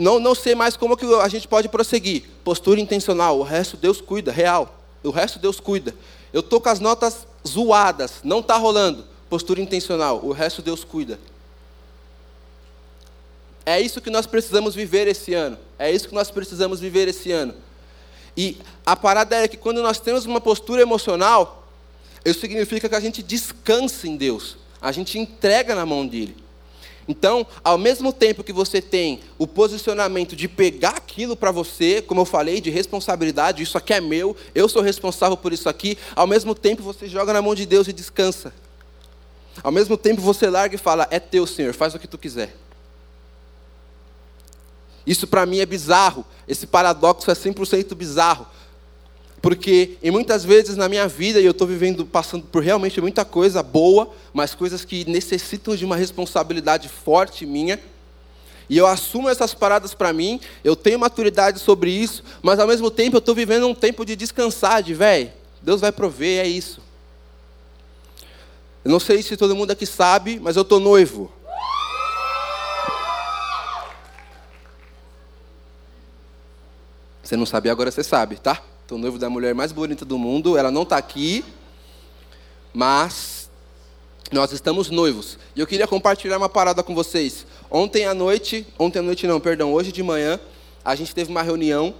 [0.00, 2.24] Não, não sei mais como que a gente pode prosseguir.
[2.42, 4.80] Postura intencional, o resto Deus cuida, real.
[5.04, 5.94] O resto Deus cuida.
[6.32, 9.04] Eu tô com as notas zoadas, não está rolando.
[9.28, 11.20] Postura intencional, o resto Deus cuida.
[13.66, 15.58] É isso que nós precisamos viver esse ano.
[15.78, 17.54] É isso que nós precisamos viver esse ano.
[18.34, 21.68] E a parada é que quando nós temos uma postura emocional,
[22.24, 24.56] isso significa que a gente descansa em Deus.
[24.80, 26.34] A gente entrega na mão dele.
[27.08, 32.20] Então, ao mesmo tempo que você tem o posicionamento de pegar aquilo para você, como
[32.20, 36.26] eu falei, de responsabilidade, isso aqui é meu, eu sou responsável por isso aqui, ao
[36.26, 38.52] mesmo tempo você joga na mão de Deus e descansa.
[39.62, 42.54] Ao mesmo tempo você larga e fala: É teu, Senhor, faz o que tu quiser.
[45.06, 48.46] Isso para mim é bizarro, esse paradoxo é 100% bizarro.
[49.40, 53.24] Porque em muitas vezes na minha vida, e eu estou vivendo, passando por realmente muita
[53.24, 57.80] coisa boa, mas coisas que necessitam de uma responsabilidade forte minha,
[58.68, 62.90] e eu assumo essas paradas para mim, eu tenho maturidade sobre isso, mas ao mesmo
[62.90, 66.80] tempo eu estou vivendo um tempo de descansar, de velho, Deus vai prover, é isso.
[68.84, 71.32] Eu não sei se todo mundo aqui sabe, mas eu estou noivo.
[77.22, 78.62] Você não sabia, agora você sabe, tá?
[78.90, 80.58] Estou noivo da mulher mais bonita do mundo.
[80.58, 81.44] Ela não está aqui,
[82.74, 83.48] mas
[84.32, 85.38] nós estamos noivos.
[85.54, 87.46] E eu queria compartilhar uma parada com vocês.
[87.70, 90.40] Ontem à noite, ontem à noite não, perdão, hoje de manhã,
[90.84, 91.94] a gente teve uma reunião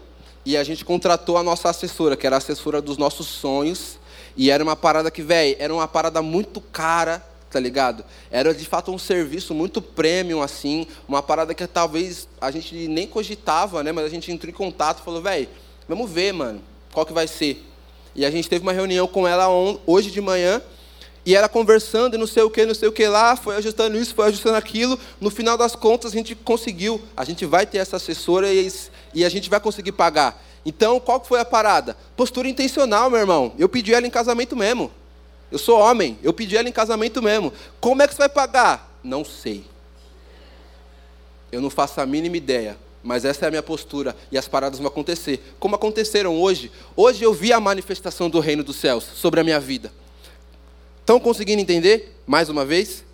[0.44, 3.96] e a gente contratou a nossa assessora, que era a assessora dos nossos sonhos.
[4.36, 8.04] E era uma parada que, velho, era uma parada muito cara, tá ligado?
[8.32, 13.06] Era de fato um serviço muito premium, assim, uma parada que talvez a gente nem
[13.06, 13.92] cogitava, né?
[13.92, 15.48] Mas a gente entrou em contato e falou, velho,
[15.88, 17.64] vamos ver, mano qual que vai ser.
[18.14, 19.48] E a gente teve uma reunião com ela
[19.86, 20.60] hoje de manhã,
[21.24, 23.96] e ela conversando, e não sei o que, não sei o que lá, foi ajustando
[23.96, 24.98] isso, foi ajustando aquilo.
[25.20, 27.00] No final das contas, a gente conseguiu.
[27.16, 28.72] A gente vai ter essa assessora e,
[29.14, 30.42] e a gente vai conseguir pagar.
[30.64, 31.96] Então, qual que foi a parada?
[32.16, 33.52] Postura intencional, meu irmão.
[33.58, 34.90] Eu pedi ela em casamento mesmo.
[35.50, 37.52] Eu sou homem, eu pedi ela em casamento mesmo.
[37.80, 38.98] Como é que você vai pagar?
[39.02, 39.64] Não sei.
[41.52, 42.78] Eu não faço a mínima ideia.
[43.02, 45.54] Mas essa é a minha postura e as paradas vão acontecer.
[45.58, 46.70] Como aconteceram hoje.
[46.94, 49.92] Hoje eu vi a manifestação do reino dos céus sobre a minha vida.
[51.00, 52.16] Estão conseguindo entender?
[52.26, 53.04] Mais uma vez?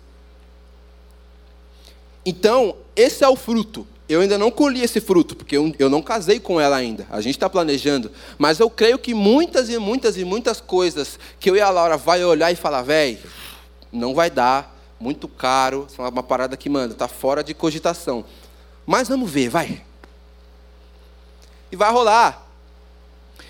[2.25, 3.87] Então, esse é o fruto.
[4.09, 7.05] Eu ainda não colhi esse fruto, porque eu, não casei com ela ainda.
[7.09, 8.11] A gente está planejando.
[8.37, 11.97] Mas eu creio que muitas e muitas e muitas coisas que eu e a Laura
[11.97, 13.19] vai olhar e falar, velho,
[13.91, 18.23] não vai dar, muito caro, é uma parada que, manda, está fora de cogitação.
[18.87, 19.83] Mas vamos ver, vai.
[21.69, 22.47] E vai rolar.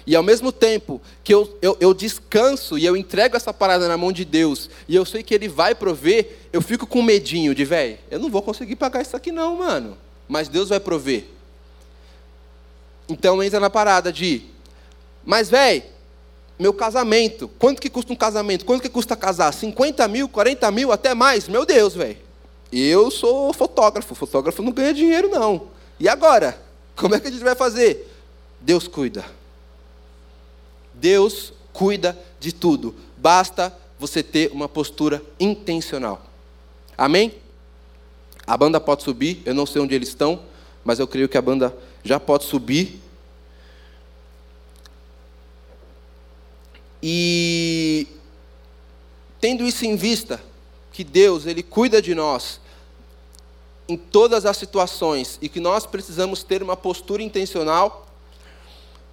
[0.05, 3.97] E ao mesmo tempo que eu, eu, eu, descanso e eu entrego essa parada na
[3.97, 7.63] mão de Deus, e eu sei que Ele vai prover, eu fico com medinho de,
[7.63, 9.97] velho, eu não vou conseguir pagar isso aqui não, mano.
[10.27, 11.25] Mas Deus vai prover.
[13.07, 14.43] Então entra na parada de,
[15.23, 15.83] mas velho,
[16.57, 18.65] meu casamento, quanto que custa um casamento?
[18.65, 19.53] Quanto que custa casar?
[19.53, 21.47] 50 mil, 40 mil, até mais?
[21.47, 22.26] Meu Deus, velho.
[22.71, 25.67] Eu sou fotógrafo, fotógrafo não ganha dinheiro, não.
[25.99, 26.61] E agora?
[26.95, 28.11] Como é que a gente vai fazer?
[28.59, 29.25] Deus cuida.
[30.93, 32.95] Deus cuida de tudo.
[33.15, 36.25] Basta você ter uma postura intencional.
[36.97, 37.35] Amém?
[38.45, 40.41] A banda pode subir, eu não sei onde eles estão,
[40.83, 43.01] mas eu creio que a banda já pode subir.
[47.01, 48.07] E
[49.39, 50.41] tendo isso em vista,
[50.97, 52.59] que Deus ele cuida de nós
[53.87, 58.07] em todas as situações e que nós precisamos ter uma postura intencional,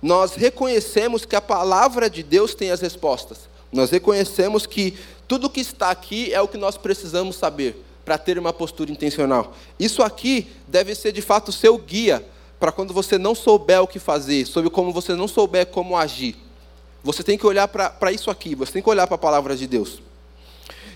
[0.00, 3.50] nós reconhecemos que a palavra de Deus tem as respostas.
[3.70, 8.38] Nós reconhecemos que tudo que está aqui é o que nós precisamos saber para ter
[8.38, 9.54] uma postura intencional.
[9.78, 12.26] Isso aqui deve ser de fato seu guia
[12.58, 16.34] para quando você não souber o que fazer, sobre como você não souber como agir.
[17.02, 19.66] Você tem que olhar para isso aqui, você tem que olhar para a palavra de
[19.66, 20.00] Deus.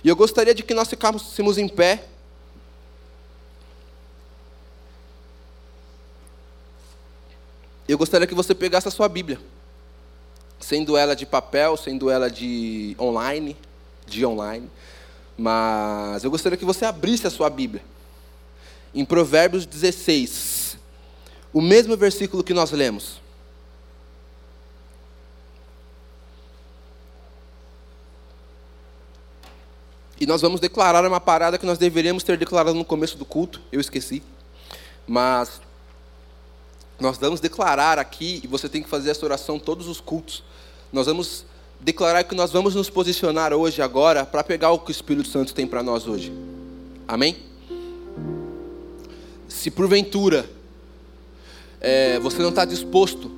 [0.03, 2.05] E eu gostaria de que nós ficássemos em pé.
[7.89, 9.41] Eu gostaria que você pegasse a sua Bíblia,
[10.61, 13.57] sendo ela de papel, sendo ela de online,
[14.07, 14.71] de online,
[15.37, 17.83] mas eu gostaria que você abrisse a sua Bíblia.
[18.95, 20.77] Em Provérbios 16,
[21.53, 23.21] o mesmo versículo que nós lemos.
[30.21, 33.61] E nós vamos declarar uma parada que nós deveríamos ter declarado no começo do culto,
[33.71, 34.23] eu esqueci.
[35.07, 35.61] Mas
[36.99, 40.43] nós vamos declarar aqui, e você tem que fazer essa oração todos os cultos.
[40.93, 41.45] Nós vamos
[41.81, 45.55] declarar que nós vamos nos posicionar hoje, agora, para pegar o que o Espírito Santo
[45.55, 46.33] tem para nós hoje.
[47.07, 47.37] Amém?
[49.49, 50.49] Se porventura
[51.81, 53.38] é, você não está disposto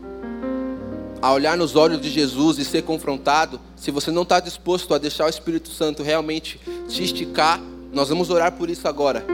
[1.22, 4.98] a olhar nos olhos de Jesus e ser confrontado, se você não está disposto a
[4.98, 7.60] deixar o Espírito Santo realmente te esticar,
[7.92, 9.24] nós vamos orar por isso agora,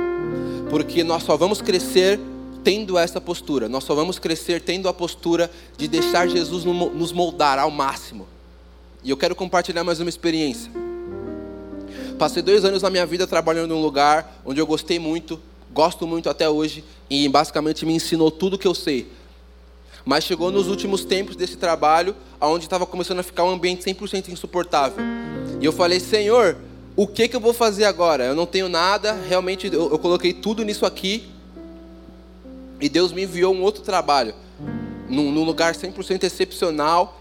[0.68, 2.18] porque nós só vamos crescer
[2.64, 7.60] tendo essa postura, nós só vamos crescer tendo a postura de deixar Jesus nos moldar
[7.60, 8.26] ao máximo.
[9.04, 10.72] E eu quero compartilhar mais uma experiência.
[12.18, 15.40] Passei dois anos na minha vida trabalhando num lugar onde eu gostei muito,
[15.72, 19.06] gosto muito até hoje, e basicamente me ensinou tudo que eu sei
[20.06, 24.28] mas chegou nos últimos tempos desse trabalho, onde estava começando a ficar um ambiente 100%
[24.28, 25.04] insuportável.
[25.60, 26.56] E eu falei, Senhor,
[26.94, 28.24] o que, que eu vou fazer agora?
[28.24, 31.28] Eu não tenho nada, realmente eu, eu coloquei tudo nisso aqui.
[32.80, 34.32] E Deus me enviou um outro trabalho,
[35.08, 37.20] num, num lugar 100% excepcional,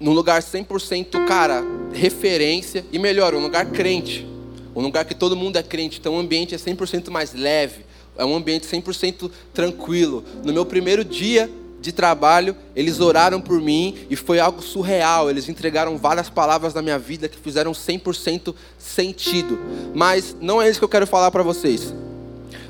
[0.00, 4.26] num lugar 100%, cara, referência, e melhor, um lugar crente.
[4.74, 7.84] Um lugar que todo mundo é crente, então o ambiente é 100% mais leve,
[8.16, 10.24] é um ambiente 100% tranquilo.
[10.42, 11.50] No meu primeiro dia
[11.84, 15.28] de trabalho, eles oraram por mim e foi algo surreal.
[15.28, 19.58] Eles entregaram várias palavras na minha vida que fizeram 100% sentido.
[19.94, 21.94] Mas não é isso que eu quero falar para vocês.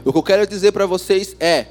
[0.04, 1.66] O que eu quero dizer para vocês é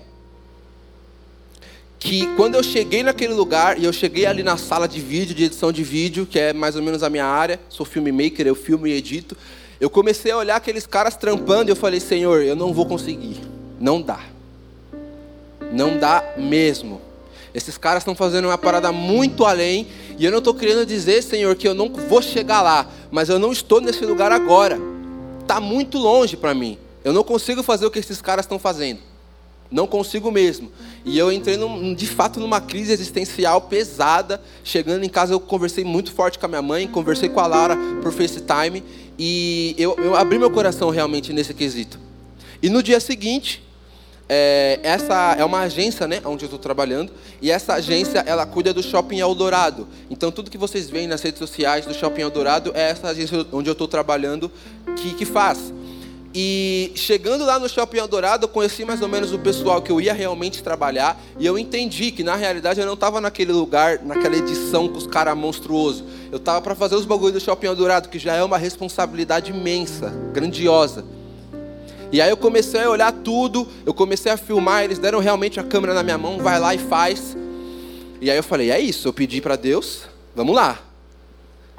[2.00, 5.44] que quando eu cheguei naquele lugar e eu cheguei ali na sala de vídeo, de
[5.44, 8.88] edição de vídeo, que é mais ou menos a minha área, sou filmmaker, eu filmo
[8.88, 9.38] e edito,
[9.80, 13.38] eu comecei a olhar aqueles caras trampando e eu falei, Senhor, eu não vou conseguir.
[13.80, 14.22] Não dá.
[15.74, 17.02] Não dá mesmo.
[17.54, 19.88] Esses caras estão fazendo uma parada muito além.
[20.18, 22.88] E eu não estou querendo dizer, Senhor, que eu não vou chegar lá.
[23.12, 24.80] Mas eu não estou nesse lugar agora.
[25.42, 26.78] Está muito longe para mim.
[27.04, 29.00] Eu não consigo fazer o que esses caras estão fazendo.
[29.70, 30.72] Não consigo mesmo.
[31.04, 34.42] E eu entrei, num, de fato, numa crise existencial pesada.
[34.64, 37.76] Chegando em casa, eu conversei muito forte com a minha mãe, conversei com a Lara
[38.02, 38.84] por FaceTime.
[39.18, 42.00] E eu, eu abri meu coração realmente nesse quesito.
[42.62, 43.64] E no dia seguinte,
[44.28, 48.74] é, essa é uma agência, né, onde eu estou trabalhando, e essa agência ela cuida
[48.74, 49.88] do Shopping Eldorado.
[50.10, 53.70] Então tudo que vocês veem nas redes sociais do Shopping Eldorado é essa agência onde
[53.70, 54.52] eu estou trabalhando
[54.96, 55.74] que, que faz.
[56.36, 60.02] E chegando lá no Shopping Eldorado, eu conheci mais ou menos o pessoal que eu
[60.02, 64.36] ia realmente trabalhar, e eu entendi que na realidade eu não estava naquele lugar, naquela
[64.36, 66.04] edição com os caras monstruosos.
[66.32, 70.12] Eu estava para fazer os bagulhos do Shopping Eldorado, que já é uma responsabilidade imensa,
[70.34, 71.06] grandiosa.
[72.14, 75.64] E aí eu comecei a olhar tudo, eu comecei a filmar, eles deram realmente a
[75.64, 77.36] câmera na minha mão, vai lá e faz.
[78.22, 80.04] E aí eu falei, é isso, eu pedi para Deus,
[80.36, 80.78] vamos lá.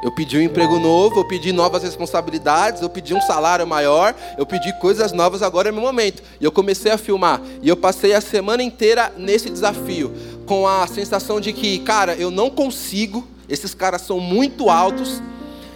[0.03, 4.45] Eu pedi um emprego novo, eu pedi novas responsabilidades, eu pedi um salário maior, eu
[4.45, 6.21] pedi coisas novas, agora é meu momento.
[6.41, 7.41] E eu comecei a filmar.
[7.63, 10.13] E eu passei a semana inteira nesse desafio,
[10.47, 15.23] com a sensação de que, cara, eu não consigo, esses caras são muito altos,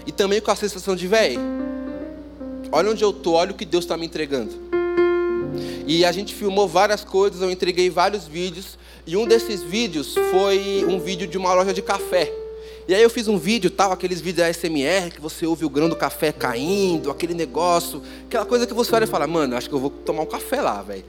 [0.05, 1.68] e também com a sensação de, velho,
[2.71, 4.53] Olha onde eu estou, olha o que Deus está me entregando.
[5.87, 8.79] E a gente filmou várias coisas, eu entreguei vários vídeos.
[9.07, 12.31] E um desses vídeos foi um vídeo de uma loja de café.
[12.87, 15.89] E aí eu fiz um vídeo, tal, aqueles vídeos ASMR, que você ouve o grão
[15.89, 19.75] do café caindo, aquele negócio, aquela coisa que você olha e fala, mano, acho que
[19.75, 21.05] eu vou tomar um café lá, velho.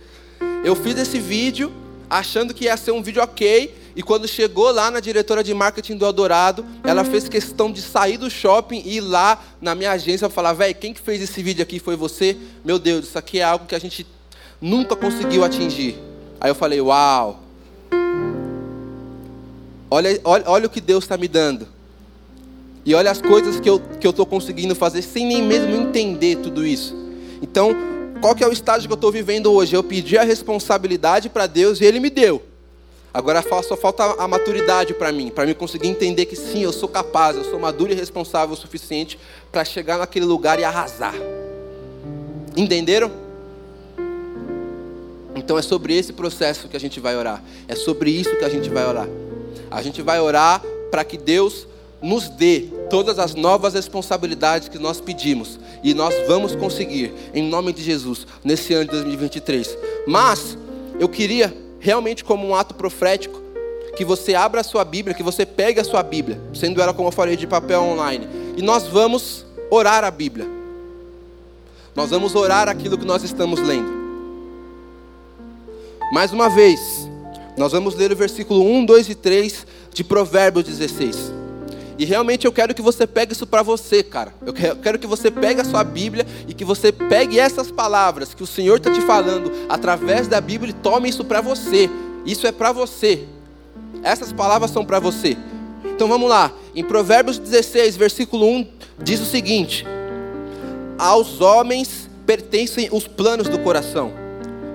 [0.63, 1.71] Eu fiz esse vídeo
[2.09, 5.97] achando que ia ser um vídeo ok, e quando chegou lá na diretora de marketing
[5.97, 10.29] do Eldorado, ela fez questão de sair do shopping e ir lá na minha agência
[10.29, 12.37] falar: velho, quem que fez esse vídeo aqui foi você?
[12.63, 14.05] Meu Deus, isso aqui é algo que a gente
[14.61, 15.97] nunca conseguiu atingir.
[16.39, 17.43] Aí eu falei: uau.
[19.91, 21.67] Olha, olha, olha o que Deus está me dando.
[22.85, 26.37] E olha as coisas que eu estou que eu conseguindo fazer sem nem mesmo entender
[26.37, 26.95] tudo isso.
[27.41, 27.75] Então,
[28.21, 29.75] qual que é o estágio que eu estou vivendo hoje?
[29.75, 32.48] Eu pedi a responsabilidade para Deus e Ele me deu.
[33.13, 36.87] Agora só falta a maturidade para mim, para mim conseguir entender que sim, eu sou
[36.87, 39.17] capaz, eu sou maduro e responsável o suficiente
[39.51, 41.15] para chegar naquele lugar e arrasar.
[42.55, 43.11] Entenderam?
[45.35, 47.43] Então é sobre esse processo que a gente vai orar.
[47.67, 49.07] É sobre isso que a gente vai orar.
[49.71, 51.67] A gente vai orar para que Deus
[52.01, 55.59] nos dê todas as novas responsabilidades que nós pedimos.
[55.83, 59.77] E nós vamos conseguir, em nome de Jesus, nesse ano de 2023.
[60.05, 60.57] Mas,
[60.99, 63.41] eu queria realmente como um ato profético,
[63.95, 67.07] que você abra a sua Bíblia, que você pegue a sua Bíblia, sendo ela, como
[67.07, 70.47] eu falei, de papel online, e nós vamos orar a Bíblia.
[71.95, 73.91] Nós vamos orar aquilo que nós estamos lendo.
[76.13, 77.09] Mais uma vez,
[77.57, 81.38] nós vamos ler o versículo 1, 2 e 3 de Provérbios 16.
[81.99, 84.33] E realmente eu quero que você pegue isso para você, cara.
[84.45, 88.41] Eu quero que você pegue a sua Bíblia e que você pegue essas palavras que
[88.41, 91.89] o Senhor está te falando através da Bíblia e tome isso para você.
[92.25, 93.25] Isso é para você.
[94.01, 95.37] Essas palavras são para você.
[95.83, 96.53] Então vamos lá.
[96.73, 98.67] Em Provérbios 16, versículo 1,
[99.03, 99.85] diz o seguinte:
[100.97, 104.13] Aos homens pertencem os planos do coração,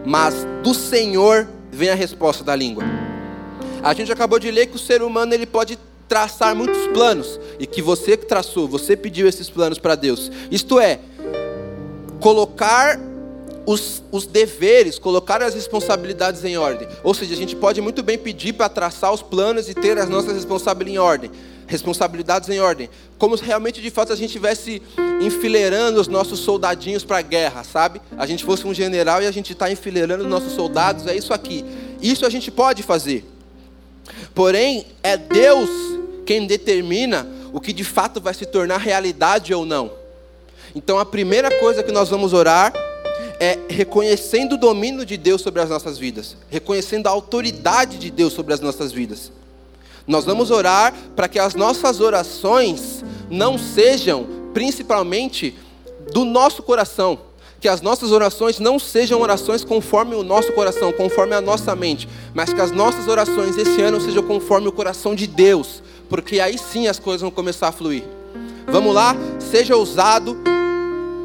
[0.05, 2.85] mas do Senhor vem a resposta da língua.
[3.83, 5.79] A gente acabou de ler que o ser humano ele pode
[6.15, 10.31] traçar muitos planos e que você que traçou, você pediu esses planos para Deus.
[10.49, 11.01] Isto é,
[12.21, 13.01] colocar
[13.67, 16.87] os, os, deveres, colocar as responsabilidades em ordem.
[17.03, 20.09] Ou seja, a gente pode muito bem pedir para traçar os planos e ter as
[20.09, 21.31] nossas responsabilidades em ordem.
[21.67, 22.89] Responsabilidades em ordem.
[23.19, 24.81] Como se realmente, de fato, a gente estivesse
[25.21, 28.01] enfileirando os nossos soldadinhos para a guerra, sabe?
[28.17, 31.35] A gente fosse um general e a gente está enfileirando os nossos soldados, é isso
[31.35, 31.65] aqui.
[32.01, 33.29] Isso a gente pode fazer.
[34.33, 35.95] Porém, é Deus
[36.25, 39.93] quem determina o que de fato vai se tornar realidade ou não.
[40.75, 42.73] Então, a primeira coisa que nós vamos orar
[43.39, 48.33] é reconhecendo o domínio de Deus sobre as nossas vidas, reconhecendo a autoridade de Deus
[48.33, 49.31] sobre as nossas vidas.
[50.07, 55.57] Nós vamos orar para que as nossas orações não sejam principalmente
[56.13, 57.19] do nosso coração,
[57.61, 62.09] que as nossas orações não sejam orações conforme o nosso coração, conforme a nossa mente,
[62.35, 65.83] mas que as nossas orações esse ano sejam conforme o coração de Deus,
[66.15, 68.05] porque aí sim as coisas vão começar a fluir.
[68.69, 70.37] Vamos lá, seja ousado,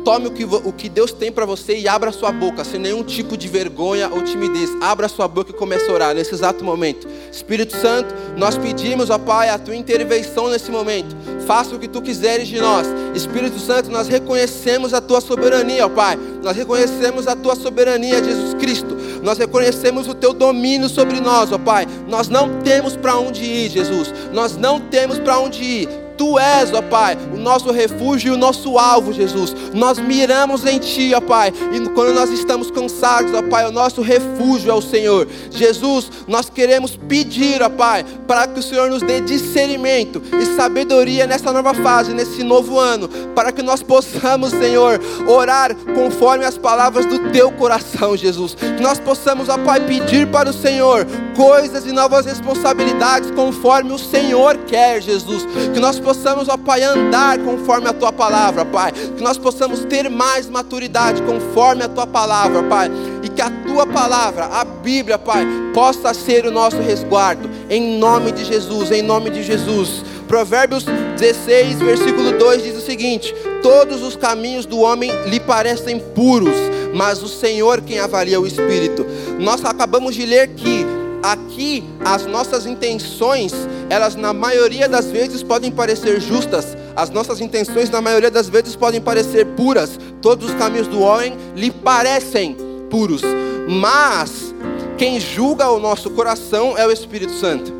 [0.03, 3.03] Tome o que, o que Deus tem para você e abra sua boca, sem nenhum
[3.03, 4.69] tipo de vergonha ou timidez.
[4.81, 7.07] Abra sua boca e comece a orar nesse exato momento.
[7.31, 11.15] Espírito Santo, nós pedimos, ó Pai, a tua intervenção nesse momento.
[11.45, 12.87] Faça o que tu quiseres de nós.
[13.13, 16.17] Espírito Santo, nós reconhecemos a tua soberania, ó Pai.
[16.41, 18.97] Nós reconhecemos a tua soberania, Jesus Cristo.
[19.21, 21.85] Nós reconhecemos o teu domínio sobre nós, ó Pai.
[22.07, 24.13] Nós não temos para onde ir, Jesus.
[24.31, 28.37] Nós não temos para onde ir Tu és, ó Pai, o nosso refúgio e o
[28.37, 29.55] nosso alvo, Jesus.
[29.73, 34.01] Nós miramos em Ti, ó Pai, e quando nós estamos cansados, ó Pai, o nosso
[34.01, 35.29] refúgio é o Senhor.
[35.49, 41.25] Jesus, nós queremos pedir, ó Pai, para que o Senhor nos dê discernimento e sabedoria
[41.25, 47.05] nessa nova fase, nesse novo ano, para que nós possamos, Senhor, orar conforme as palavras
[47.05, 48.55] do Teu coração, Jesus.
[48.55, 53.97] Que nós possamos, ó Pai, pedir para o Senhor coisas e novas responsabilidades conforme o
[53.97, 55.47] Senhor quer, Jesus.
[55.73, 56.08] Que nós possamos,
[56.47, 58.91] ó Pai, andar conforme a tua palavra, Pai.
[58.91, 62.89] Que nós possamos ter mais maturidade conforme a tua palavra, Pai.
[63.23, 67.49] E que a tua palavra, a Bíblia, Pai, possa ser o nosso resguardo.
[67.69, 70.03] Em nome de Jesus, em nome de Jesus.
[70.27, 70.85] Provérbios
[71.17, 73.33] 16, versículo 2 diz o seguinte:
[73.63, 76.55] Todos os caminhos do homem lhe parecem puros,
[76.93, 79.05] mas o Senhor quem avalia o espírito.
[79.39, 80.85] Nós acabamos de ler que
[81.23, 83.53] aqui as nossas intenções,
[83.89, 88.75] elas na maioria das vezes podem parecer justas, as nossas intenções na maioria das vezes
[88.75, 92.55] podem parecer puras, todos os caminhos do homem lhe parecem
[92.89, 93.21] puros,
[93.67, 94.53] mas
[94.97, 97.79] quem julga o nosso coração é o Espírito Santo.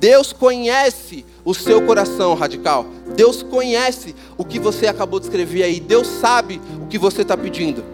[0.00, 2.86] Deus conhece o seu coração radical.
[3.14, 5.78] Deus conhece o que você acabou de escrever aí.
[5.78, 7.84] Deus sabe o que você está pedindo.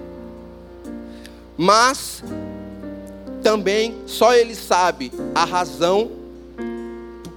[1.57, 2.23] Mas
[3.49, 6.11] também só Ele sabe a razão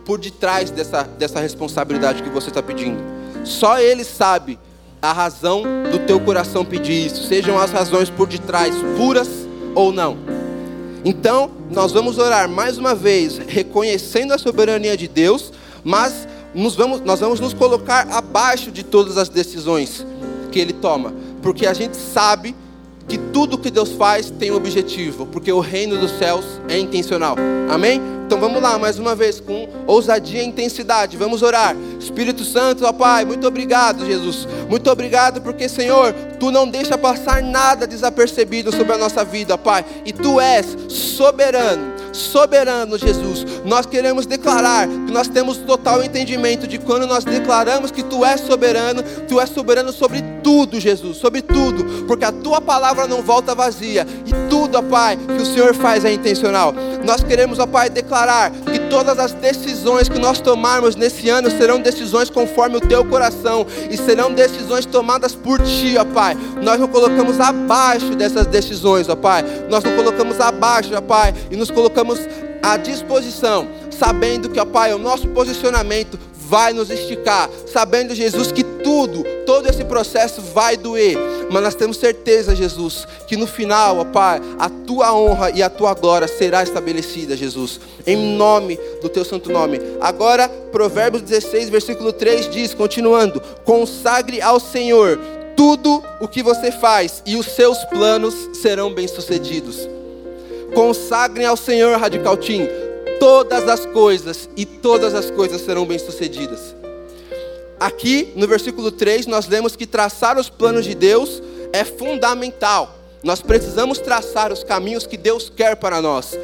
[0.04, 3.02] por detrás dessa, dessa responsabilidade que você está pedindo.
[3.46, 4.60] Só Ele sabe
[5.02, 9.30] a razão do teu coração pedir isso, sejam as razões por detrás puras
[9.74, 10.18] ou não.
[11.06, 17.00] Então, nós vamos orar mais uma vez, reconhecendo a soberania de Deus, mas nos vamos,
[17.00, 20.06] nós vamos nos colocar abaixo de todas as decisões
[20.52, 22.54] que Ele toma, porque a gente sabe
[23.12, 27.36] que tudo que Deus faz tem um objetivo, porque o reino dos céus é intencional.
[27.70, 28.02] Amém?
[28.26, 31.76] Então vamos lá, mais uma vez, com ousadia e intensidade, vamos orar.
[32.00, 34.48] Espírito Santo, ó Pai, muito obrigado, Jesus.
[34.70, 39.84] Muito obrigado, porque, Senhor, Tu não deixa passar nada desapercebido sobre a nossa vida, Pai.
[40.06, 43.46] E Tu és soberano soberano, Jesus.
[43.66, 48.40] Nós queremos declarar que nós temos total entendimento de quando nós declaramos que Tu és
[48.40, 53.54] soberano, Tu és soberano sobre tudo, Jesus, sobre tudo, porque a Tua palavra não volta
[53.54, 56.74] vazia e tudo, ó Pai, que o Senhor faz é intencional.
[57.04, 61.82] Nós queremos, ó Pai, declarar que todas as decisões que nós tomarmos nesse ano serão
[61.82, 66.38] decisões conforme o Teu coração e serão decisões tomadas por Ti, ó Pai.
[66.62, 69.44] Nós não colocamos abaixo dessas decisões, ó Pai.
[69.70, 72.20] Nós não colocamos abaixo, ó Pai, e nos colocamos colocamos
[72.62, 73.68] à disposição,
[74.02, 79.70] sabendo que, ó Pai, o nosso posicionamento vai nos esticar, sabendo, Jesus, que tudo, todo
[79.70, 81.16] esse processo vai doer,
[81.52, 85.70] mas nós temos certeza, Jesus, que no final, ó Pai, a tua honra e a
[85.70, 89.80] tua glória será estabelecida, Jesus, em nome do teu santo nome.
[90.02, 95.20] Agora, Provérbios 16, versículo 3 diz, continuando: consagre ao Senhor
[95.56, 99.88] tudo o que você faz, e os seus planos serão bem-sucedidos.
[100.74, 102.68] Consagrem ao Senhor, Radical Team,
[103.22, 106.76] todas as coisas e todas as coisas serão bem-sucedidas.
[107.80, 111.40] Aqui no versículo 3 nós lemos que traçar os planos de Deus
[111.72, 112.98] é fundamental.
[113.22, 116.36] Nós precisamos traçar os caminhos que Deus quer para nós.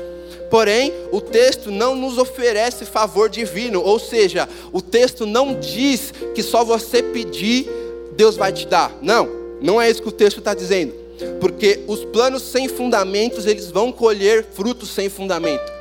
[0.51, 6.43] Porém, o texto não nos oferece favor divino, ou seja, o texto não diz que
[6.43, 7.67] só você pedir,
[8.15, 8.95] Deus vai te dar.
[9.01, 9.27] Não,
[9.59, 10.93] não é isso que o texto está dizendo.
[11.41, 15.76] Porque os planos sem fundamentos, eles vão colher frutos sem fundamento.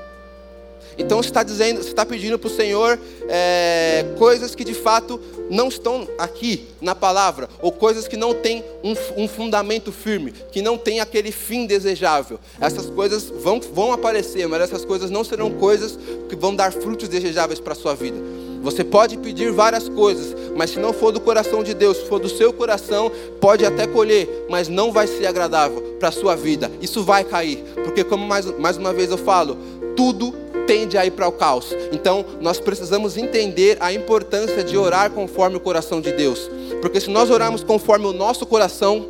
[0.99, 5.21] Então você está dizendo, você está pedindo para o Senhor é, coisas que de fato
[5.51, 10.63] não estão aqui na palavra, ou coisas que não têm um, um, fundamento firme, que
[10.63, 12.41] não tem aquele fim desejável.
[12.61, 17.09] Essas coisas vão, vão aparecer, mas essas coisas não serão coisas que vão dar frutos
[17.09, 18.17] desejáveis para a sua vida.
[18.63, 22.19] Você pode pedir várias coisas, mas se não for do coração de Deus, se for
[22.19, 26.71] do seu coração, pode até colher, mas não vai ser agradável para a sua vida.
[26.81, 29.57] Isso vai cair, porque como mais, mais uma vez eu falo,
[29.95, 30.35] tudo
[30.67, 31.75] tende a ir para o caos.
[31.93, 36.51] Então, nós precisamos entender a importância de orar conforme o coração de Deus.
[36.81, 39.07] Porque se nós orarmos conforme o nosso coração,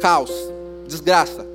[0.00, 0.30] caos,
[0.86, 1.46] desgraça,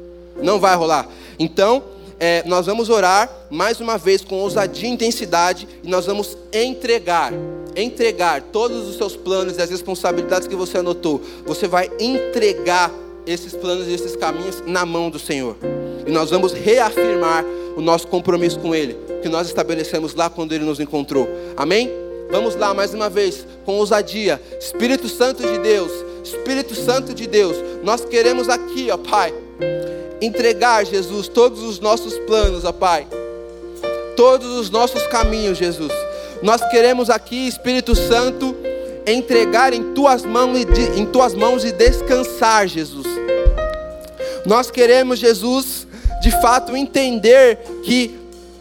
[0.41, 1.07] não vai rolar.
[1.39, 1.83] Então,
[2.19, 7.31] é, nós vamos orar mais uma vez com ousadia e intensidade e nós vamos entregar,
[7.75, 11.21] entregar todos os seus planos e as responsabilidades que você anotou.
[11.45, 12.91] Você vai entregar
[13.25, 15.57] esses planos e esses caminhos na mão do Senhor.
[16.07, 17.45] E nós vamos reafirmar
[17.77, 21.29] o nosso compromisso com Ele, que nós estabelecemos lá quando Ele nos encontrou.
[21.55, 21.91] Amém?
[22.31, 24.41] Vamos lá mais uma vez, com ousadia.
[24.59, 25.91] Espírito Santo de Deus,
[26.23, 29.31] Espírito Santo de Deus, nós queremos aqui, ó Pai,
[30.19, 33.07] entregar, Jesus, todos os nossos planos, ó Pai,
[34.15, 35.93] todos os nossos caminhos, Jesus.
[36.41, 38.55] Nós queremos aqui, Espírito Santo,
[39.05, 43.07] entregar em tuas mãos e, em tuas mãos e descansar, Jesus.
[44.45, 45.86] Nós queremos, Jesus,
[46.27, 48.19] de fato entender que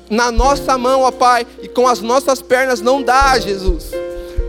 [0.09, 3.87] na nossa mão, ó Pai, e com as nossas pernas não dá, Jesus.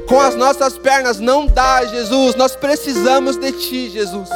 [0.07, 2.36] Com as nossas pernas não dá, Jesus.
[2.36, 4.30] Nós precisamos de Ti, Jesus.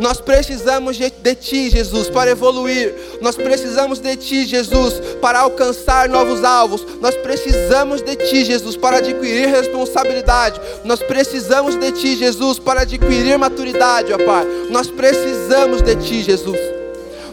[0.00, 2.92] Nós precisamos de, Ti, Jesus, para evoluir.
[3.20, 6.84] Nós precisamos de Ti, Jesus, para alcançar novos alvos.
[7.00, 10.60] Nós precisamos de Ti, Jesus, para adquirir responsabilidade.
[10.84, 14.44] Nós precisamos de Ti, Jesus, para adquirir maturidade, ó Pai.
[14.70, 16.81] Nós precisamos de Ti, Jesus.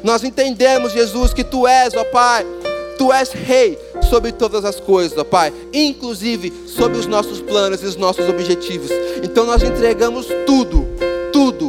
[0.04, 2.46] Nós entendemos, Jesus, que Tu és, ó Pai,
[2.98, 3.78] Tu és Rei
[4.10, 8.90] sobre todas as coisas, ó Pai, inclusive sobre os nossos planos e os nossos objetivos.
[9.24, 10.88] Então nós entregamos tudo,
[11.32, 11.68] tudo,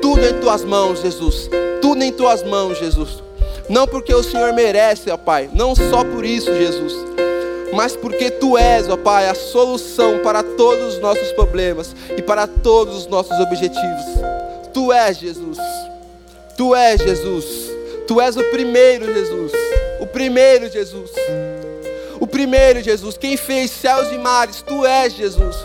[0.00, 1.48] tudo em Tuas mãos, Jesus.
[1.80, 3.22] Tudo em Tuas mãos, Jesus.
[3.68, 6.94] Não porque o Senhor merece, ó Pai, não só por isso, Jesus,
[7.74, 12.46] mas porque Tu és, ó Pai, a solução para todos os nossos problemas e para
[12.46, 14.04] todos os nossos objetivos.
[14.72, 15.58] Tu és, Jesus.
[16.56, 17.44] Tu és Jesus.
[18.06, 19.52] Tu és o primeiro, Jesus.
[20.00, 21.10] O primeiro, Jesus.
[22.20, 23.16] O primeiro, Jesus.
[23.16, 25.56] Quem fez céus e mares, Tu és, Jesus.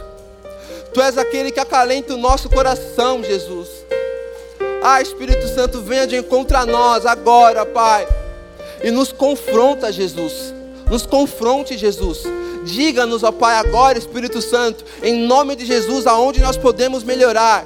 [0.93, 3.67] Tu és aquele que acalenta o nosso coração, Jesus.
[4.81, 8.07] Ah, Espírito Santo, venha de encontro a nós agora, Pai.
[8.83, 10.53] E nos confronta, Jesus.
[10.89, 12.23] Nos confronte, Jesus.
[12.65, 17.65] Diga-nos, ó Pai, agora, Espírito Santo, em nome de Jesus, aonde nós podemos melhorar.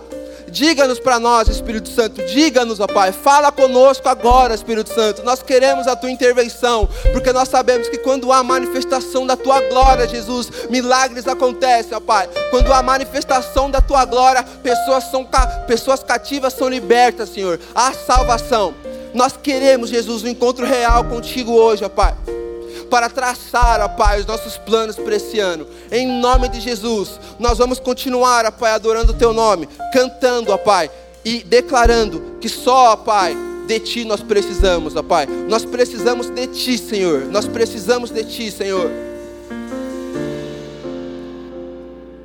[0.53, 5.23] Diga-nos para nós, Espírito Santo, diga-nos, ó Pai, fala conosco agora, Espírito Santo.
[5.23, 10.07] Nós queremos a tua intervenção, porque nós sabemos que quando há manifestação da tua glória,
[10.07, 12.29] Jesus, milagres acontecem, ó Pai.
[12.51, 15.27] Quando há manifestação da tua glória, pessoas são
[15.65, 17.59] pessoas cativas são libertas, Senhor.
[17.73, 18.75] Há salvação.
[19.11, 22.13] Nós queremos, Jesus, um encontro real contigo hoje, ó Pai
[22.93, 25.65] para traçar, ó Pai, os nossos planos para esse ano.
[25.91, 30.59] Em nome de Jesus, nós vamos continuar, ó Pai, adorando o Teu nome, cantando, ó
[30.59, 30.91] Pai,
[31.25, 33.35] e declarando que só, ó Pai,
[33.65, 35.25] de Ti nós precisamos, ó Pai.
[35.25, 37.25] Nós precisamos de Ti, Senhor.
[37.31, 38.91] Nós precisamos de Ti, Senhor.